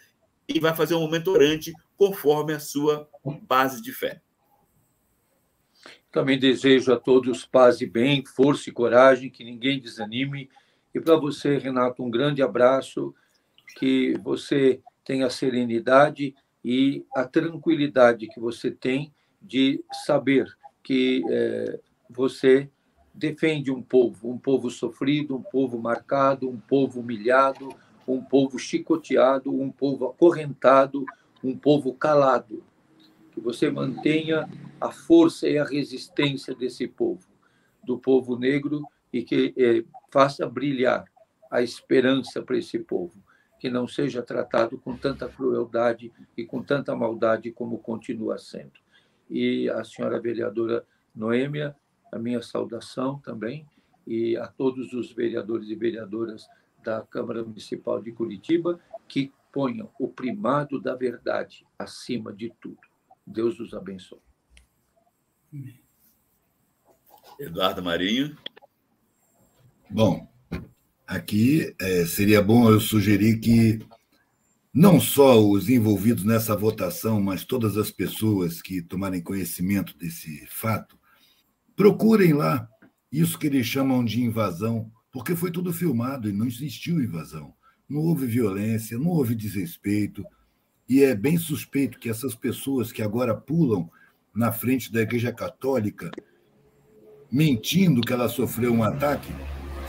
[0.49, 3.09] e vai fazer um momento orante conforme a sua
[3.49, 4.21] base de fé.
[6.11, 10.51] Também desejo a todos paz e bem, força e coragem, que ninguém desanime.
[10.95, 13.15] E para você, Renato, um grande abraço,
[13.79, 20.47] que você tenha serenidade e a tranquilidade que você tem de saber
[20.83, 22.69] que é, você
[23.15, 27.75] defende um povo, um povo sofrido, um povo marcado, um povo humilhado,
[28.07, 31.05] um povo chicoteado, um povo acorrentado,
[31.43, 32.65] um povo calado.
[33.33, 34.49] Que você mantenha
[34.81, 37.27] a força e a resistência desse povo,
[37.83, 38.83] do povo negro,
[39.13, 41.05] e que eh, faça brilhar
[41.51, 43.23] a esperança para esse povo,
[43.63, 48.73] que não seja tratado com tanta crueldade e com tanta maldade como continua sendo.
[49.31, 50.85] E a senhora vereadora
[51.15, 51.77] Noêmia,
[52.11, 53.65] a minha saudação também,
[54.05, 56.45] e a todos os vereadores e vereadoras
[56.83, 62.81] da Câmara Municipal de Curitiba, que ponham o primado da verdade acima de tudo.
[63.25, 64.19] Deus os abençoe.
[67.39, 68.37] Eduardo Marinho.
[69.89, 70.32] Bom,
[71.13, 73.79] aqui é, seria bom eu sugerir que
[74.73, 80.99] não só os envolvidos nessa votação, mas todas as pessoas que tomarem conhecimento desse fato,
[81.77, 82.67] procurem lá
[83.11, 87.53] isso que eles chamam de invasão, porque foi tudo filmado e não existiu invasão.
[87.87, 90.25] Não houve violência, não houve desrespeito,
[90.89, 93.91] e é bem suspeito que essas pessoas que agora pulam
[94.35, 96.11] na frente da Igreja Católica,
[97.31, 99.31] mentindo que ela sofreu um ataque,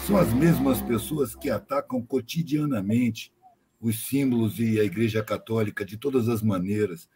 [0.06, 3.32] são as mesmas pessoas que atacam cotidianamente
[3.80, 7.10] os símbolos e a Igreja Católica de todas as maneiras.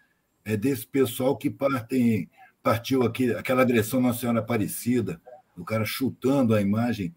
[0.46, 2.30] É desse pessoal que partem,
[2.64, 5.22] partiu aqui, aquela agressão na Senhora Aparecida,
[5.58, 7.14] o cara chutando a imagem,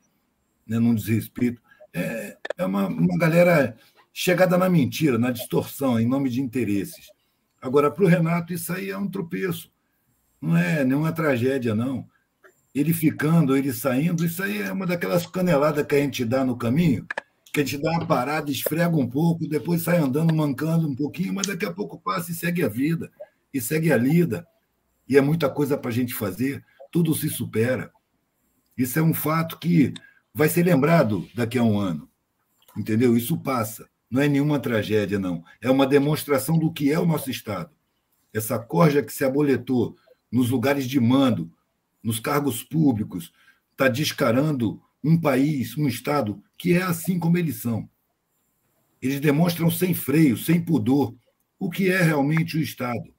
[0.67, 1.63] né, num desrespeito.
[1.93, 3.77] é, é uma, uma galera
[4.13, 7.13] chegada na mentira, na distorção, em nome de interesses.
[7.63, 9.71] Agora, para o Renato, isso aí é um tropeço.
[10.41, 12.09] Não é nenhuma tragédia, não.
[12.75, 16.57] Ele ficando, ele saindo, isso aí é uma daquelas caneladas que a gente dá no
[16.57, 17.07] caminho,
[17.53, 21.35] que a gente dá uma parada, esfrega um pouco, depois sai andando, mancando um pouquinho,
[21.35, 23.11] mas daqui a pouco passa e segue a vida,
[23.53, 24.47] e segue a lida.
[25.09, 27.91] E é muita coisa para a gente fazer, tudo se supera.
[28.79, 29.93] Isso é um fato que
[30.33, 32.09] vai ser lembrado daqui a um ano.
[32.77, 33.17] Entendeu?
[33.17, 33.89] Isso passa.
[34.11, 35.45] Não é nenhuma tragédia, não.
[35.61, 37.71] É uma demonstração do que é o nosso Estado.
[38.33, 39.97] Essa corja que se aboletou
[40.31, 41.53] nos lugares de mando,
[42.03, 43.33] nos cargos públicos,
[43.73, 47.89] está descarando um país, um Estado que é assim como eles são.
[49.01, 51.15] Eles demonstram sem freio, sem pudor,
[51.59, 53.15] o que é realmente o Estado,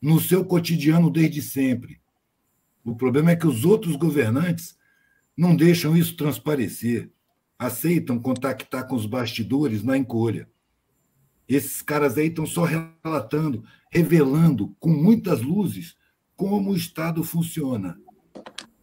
[0.00, 2.00] no seu cotidiano desde sempre.
[2.84, 4.76] O problema é que os outros governantes
[5.36, 7.12] não deixam isso transparecer
[7.62, 10.48] aceitam contactar com os bastidores na encolha.
[11.48, 15.96] Esses caras aí estão só relatando, revelando com muitas luzes
[16.34, 17.98] como o Estado funciona.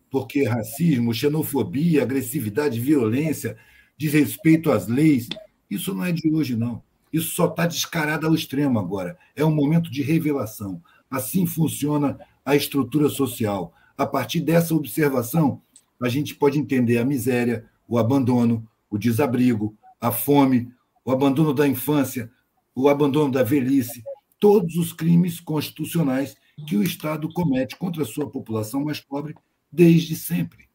[0.09, 3.57] Porque racismo, xenofobia, agressividade, violência,
[3.97, 5.27] desrespeito às leis,
[5.69, 6.81] isso não é de hoje, não.
[7.11, 9.17] Isso só está descarado ao extremo agora.
[9.35, 10.81] É um momento de revelação.
[11.09, 13.73] Assim funciona a estrutura social.
[13.97, 15.61] A partir dessa observação,
[16.01, 20.71] a gente pode entender a miséria, o abandono, o desabrigo, a fome,
[21.03, 22.31] o abandono da infância,
[22.73, 24.03] o abandono da velhice,
[24.39, 26.37] todos os crimes constitucionais
[26.67, 29.35] que o Estado comete contra a sua população mais pobre
[29.71, 30.69] desde sempre.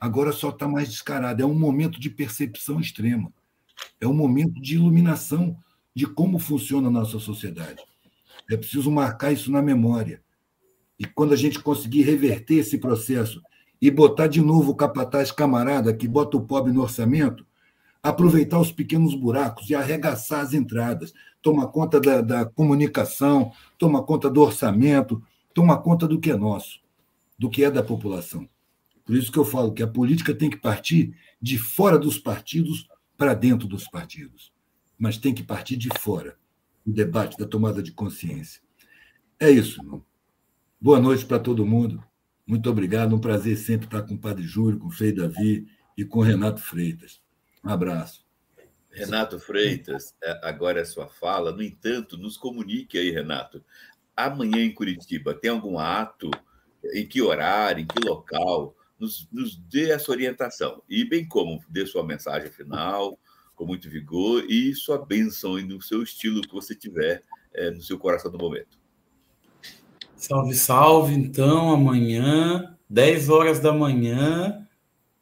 [0.00, 1.42] Agora só está mais descarado.
[1.42, 3.32] É um momento de percepção extrema.
[4.00, 5.56] É um momento de iluminação
[5.94, 7.82] de como funciona a nossa sociedade.
[8.50, 10.22] É preciso marcar isso na memória.
[10.98, 13.42] E quando a gente conseguir reverter esse processo
[13.80, 17.46] e botar de novo o capataz camarada que bota o pobre no orçamento,
[18.02, 21.12] aproveitar os pequenos buracos e arregaçar as entradas,
[21.42, 25.22] toma conta da, da comunicação, toma conta do orçamento,
[25.54, 26.80] toma conta do que é nosso,
[27.38, 28.48] do que é da população.
[29.04, 32.88] Por isso que eu falo que a política tem que partir de fora dos partidos
[33.16, 34.52] para dentro dos partidos,
[34.98, 36.36] mas tem que partir de fora,
[36.86, 38.60] o debate da tomada de consciência.
[39.40, 40.04] É isso, irmão.
[40.80, 42.02] Boa noite para todo mundo.
[42.46, 43.14] Muito obrigado.
[43.14, 45.66] Um prazer sempre estar com o Padre Júlio, com o Frei Davi
[45.96, 47.20] e com o Renato Freitas.
[47.64, 48.26] Um abraço.
[48.90, 51.52] Renato Freitas, é, agora é sua fala.
[51.52, 53.64] No entanto, nos comunique aí, Renato.
[54.16, 56.30] Amanhã em Curitiba, tem algum ato?
[56.94, 57.82] Em que horário?
[57.82, 58.74] Em que local?
[58.98, 60.82] Nos, nos dê essa orientação.
[60.88, 63.18] E bem como dê sua mensagem final,
[63.54, 67.22] com muito vigor, e sua bênção e no seu estilo que você tiver
[67.54, 68.78] é, no seu coração no momento.
[70.14, 71.14] Salve, salve.
[71.14, 74.66] Então, amanhã, 10 horas da manhã,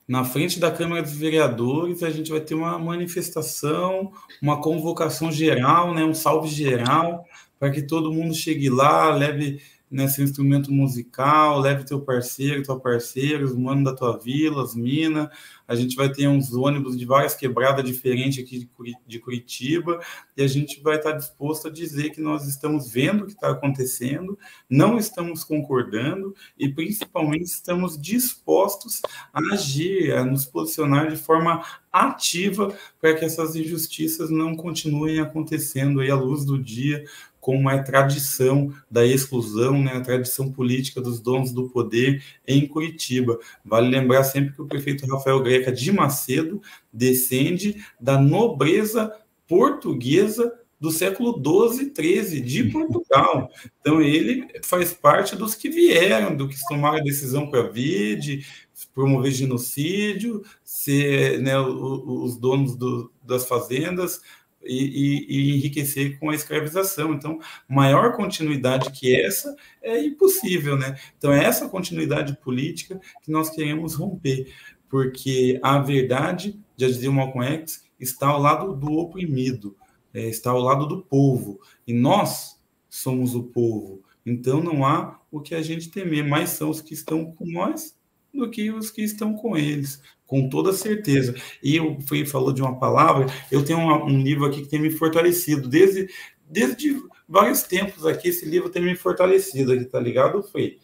[0.06, 5.92] na frente da Câmara dos Vereadores, a gente vai ter uma manifestação, uma convocação geral,
[5.92, 7.24] né, um salve geral,
[7.58, 9.60] para que todo mundo chegue lá, leve
[9.90, 14.74] né, seu instrumento musical, leve teu parceiro, tua parceira, os manos da tua vila, as
[14.74, 15.28] minas.
[15.68, 18.68] A gente vai ter uns ônibus de várias quebradas diferentes aqui
[19.06, 20.00] de Curitiba
[20.36, 23.50] e a gente vai estar disposto a dizer que nós estamos vendo o que está
[23.50, 31.64] acontecendo, não estamos concordando e principalmente estamos dispostos a agir, a nos posicionar de forma
[31.92, 37.04] ativa para que essas injustiças não continuem acontecendo aí à luz do dia,
[37.46, 43.38] como é tradição da exclusão, né, a tradição política dos donos do poder em Curitiba.
[43.64, 46.60] Vale lembrar sempre que o prefeito Rafael Greca de Macedo
[46.92, 49.12] descende da nobreza
[49.46, 53.48] portuguesa do século 12, 13 de Portugal.
[53.80, 58.44] Então ele faz parte dos que vieram, do que tomaram a decisão para vir, de
[58.92, 64.20] promover genocídio, ser né, os donos do, das fazendas,
[64.66, 67.14] e, e, e, enriquecer com a escravização.
[67.14, 67.38] Então,
[67.68, 70.98] maior continuidade que essa é impossível, né?
[71.16, 74.52] Então, é essa continuidade política que nós queremos romper,
[74.88, 79.76] porque a verdade, já dizia o Malcolm X, está ao lado do oprimido,
[80.12, 84.02] é, está ao lado do povo, e nós somos o povo.
[84.24, 87.96] Então, não há o que a gente temer, mais são os que estão com nós
[88.34, 91.34] do que os que estão com eles com toda certeza.
[91.62, 94.80] E o Frei falou de uma palavra, eu tenho um, um livro aqui que tem
[94.80, 96.08] me fortalecido, desde,
[96.48, 100.78] desde vários tempos aqui, esse livro tem me fortalecido aqui, tá ligado, Frei?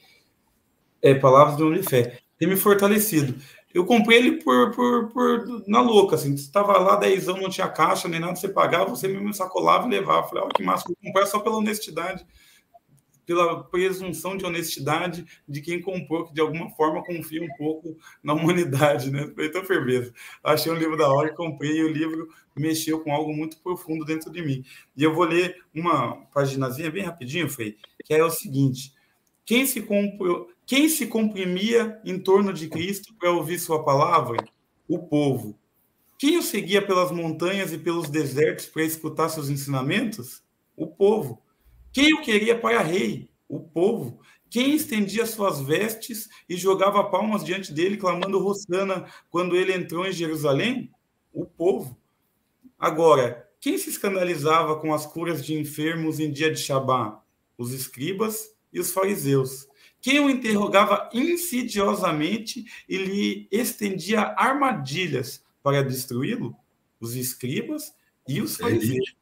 [1.00, 2.18] É, Palavras do Homem de Fé.
[2.38, 3.34] Tem me fortalecido.
[3.74, 8.06] Eu comprei ele por, por, por na louca, assim, estava lá, dezão, não tinha caixa,
[8.06, 10.28] nem nada, você pagava, você mesmo sacolava e levava.
[10.34, 12.24] olha que massa, vou comprar só pela honestidade.
[13.26, 18.32] Pela presunção de honestidade de quem comprou, que de alguma forma confia um pouco na
[18.34, 19.32] humanidade, né?
[19.38, 20.12] Então, firmeza.
[20.42, 24.30] Achei um livro da hora, comprei e o livro mexeu com algo muito profundo dentro
[24.30, 24.64] de mim.
[24.96, 28.92] E eu vou ler uma paginazinha bem rapidinho, Fei, que é o seguinte:
[29.44, 34.36] quem se, comprou, quem se comprimia em torno de Cristo para ouvir sua palavra?
[34.88, 35.58] O povo.
[36.18, 40.42] Quem o seguia pelas montanhas e pelos desertos para escutar seus ensinamentos?
[40.76, 41.42] O povo.
[41.92, 43.28] Quem o queria para rei?
[43.48, 44.20] O povo.
[44.48, 50.12] Quem estendia suas vestes e jogava palmas diante dele, clamando Rosana quando ele entrou em
[50.12, 50.90] Jerusalém?
[51.32, 51.98] O povo.
[52.78, 57.22] Agora, quem se escandalizava com as curas de enfermos em dia de Shabá?
[57.56, 59.68] Os escribas e os fariseus.
[60.00, 66.56] Quem o interrogava insidiosamente e lhe estendia armadilhas para destruí-lo?
[66.98, 67.94] Os escribas
[68.26, 69.14] e os fariseus.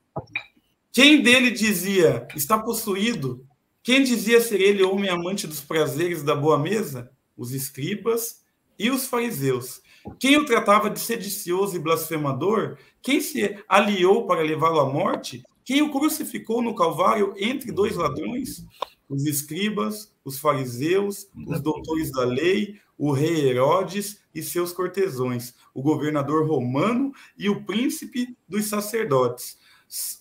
[0.92, 3.46] Quem dele dizia, está possuído?
[3.80, 7.12] Quem dizia ser ele homem amante dos prazeres da boa mesa?
[7.36, 8.42] Os escribas
[8.76, 9.80] e os fariseus.
[10.18, 12.76] Quem o tratava de sedicioso e blasfemador?
[13.00, 15.44] Quem se aliou para levá-lo à morte?
[15.64, 18.64] Quem o crucificou no Calvário entre dois ladrões?
[19.08, 25.82] Os escribas, os fariseus, os doutores da lei, o rei Herodes e seus cortesões, o
[25.82, 29.59] governador romano e o príncipe dos sacerdotes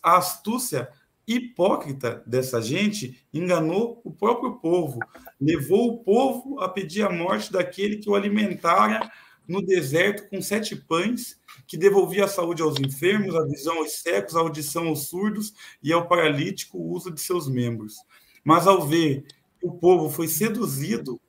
[0.01, 0.89] a astúcia
[1.27, 4.99] hipócrita dessa gente enganou o próprio povo,
[5.39, 9.11] levou o povo a pedir a morte daquele que o alimentara
[9.47, 14.35] no deserto com sete pães, que devolvia a saúde aos enfermos, a visão aos cegos,
[14.35, 17.95] a audição aos surdos e ao paralítico o uso de seus membros.
[18.43, 19.25] Mas ao ver
[19.59, 21.19] que o povo foi seduzido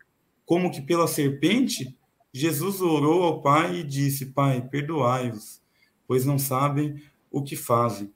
[0.45, 1.97] como que pela serpente,
[2.33, 5.63] Jesus orou ao Pai e disse: Pai, perdoai-os,
[6.07, 8.13] pois não sabem o que fazem.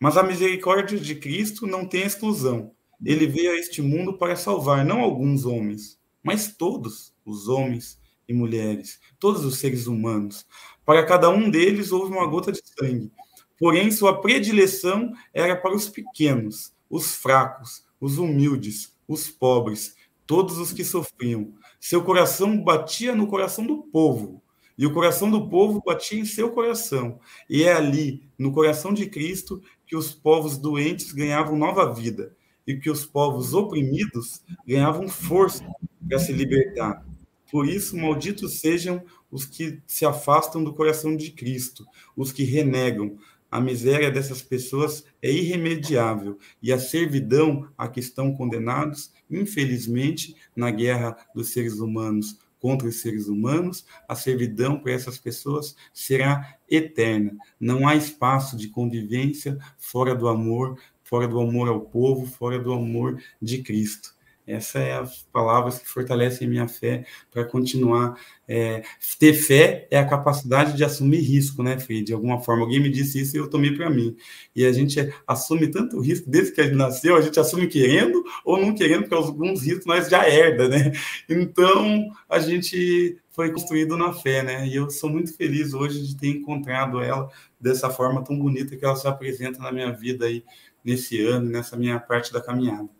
[0.00, 2.72] Mas a misericórdia de Cristo não tem exclusão.
[3.04, 8.32] Ele veio a este mundo para salvar não alguns homens, mas todos os homens e
[8.32, 10.46] mulheres, todos os seres humanos.
[10.86, 13.12] Para cada um deles houve uma gota de sangue.
[13.58, 19.94] Porém, sua predileção era para os pequenos, os fracos, os humildes, os pobres,
[20.26, 21.52] todos os que sofriam.
[21.78, 24.42] Seu coração batia no coração do povo,
[24.80, 27.20] e o coração do povo batia em seu coração.
[27.50, 32.32] E é ali, no coração de Cristo, que os povos doentes ganhavam nova vida
[32.64, 35.66] e que os povos oprimidos ganhavam força
[36.08, 37.04] para se libertar.
[37.50, 41.84] Por isso, malditos sejam os que se afastam do coração de Cristo,
[42.16, 43.18] os que renegam.
[43.50, 50.70] A miséria dessas pessoas é irremediável e a servidão a que estão condenados, infelizmente, na
[50.70, 57.36] guerra dos seres humanos contra os seres humanos, a servidão para essas pessoas será eterna.
[57.58, 62.72] Não há espaço de convivência fora do amor, fora do amor ao povo, fora do
[62.72, 64.14] amor de Cristo.
[64.50, 68.14] Essas é as palavras que fortalecem minha fé para continuar.
[68.48, 68.82] É,
[69.18, 72.04] ter fé é a capacidade de assumir risco, né, Fred?
[72.04, 72.62] De alguma forma.
[72.62, 74.16] Alguém me disse isso e eu tomei para mim.
[74.54, 78.24] E a gente assume tanto risco desde que a gente nasceu, a gente assume querendo
[78.44, 80.92] ou não querendo, porque alguns riscos nós já herda, né?
[81.28, 84.66] Então, a gente foi construído na fé, né?
[84.66, 87.28] E eu sou muito feliz hoje de ter encontrado ela
[87.60, 90.44] dessa forma tão bonita que ela se apresenta na minha vida aí
[90.84, 92.99] nesse ano, nessa minha parte da caminhada.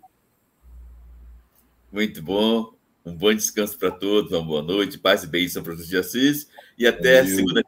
[1.92, 2.74] Muito bom.
[3.04, 6.48] Um bom descanso para todos, uma boa noite, paz e bênção para os de Assis.
[6.78, 7.62] E até segunda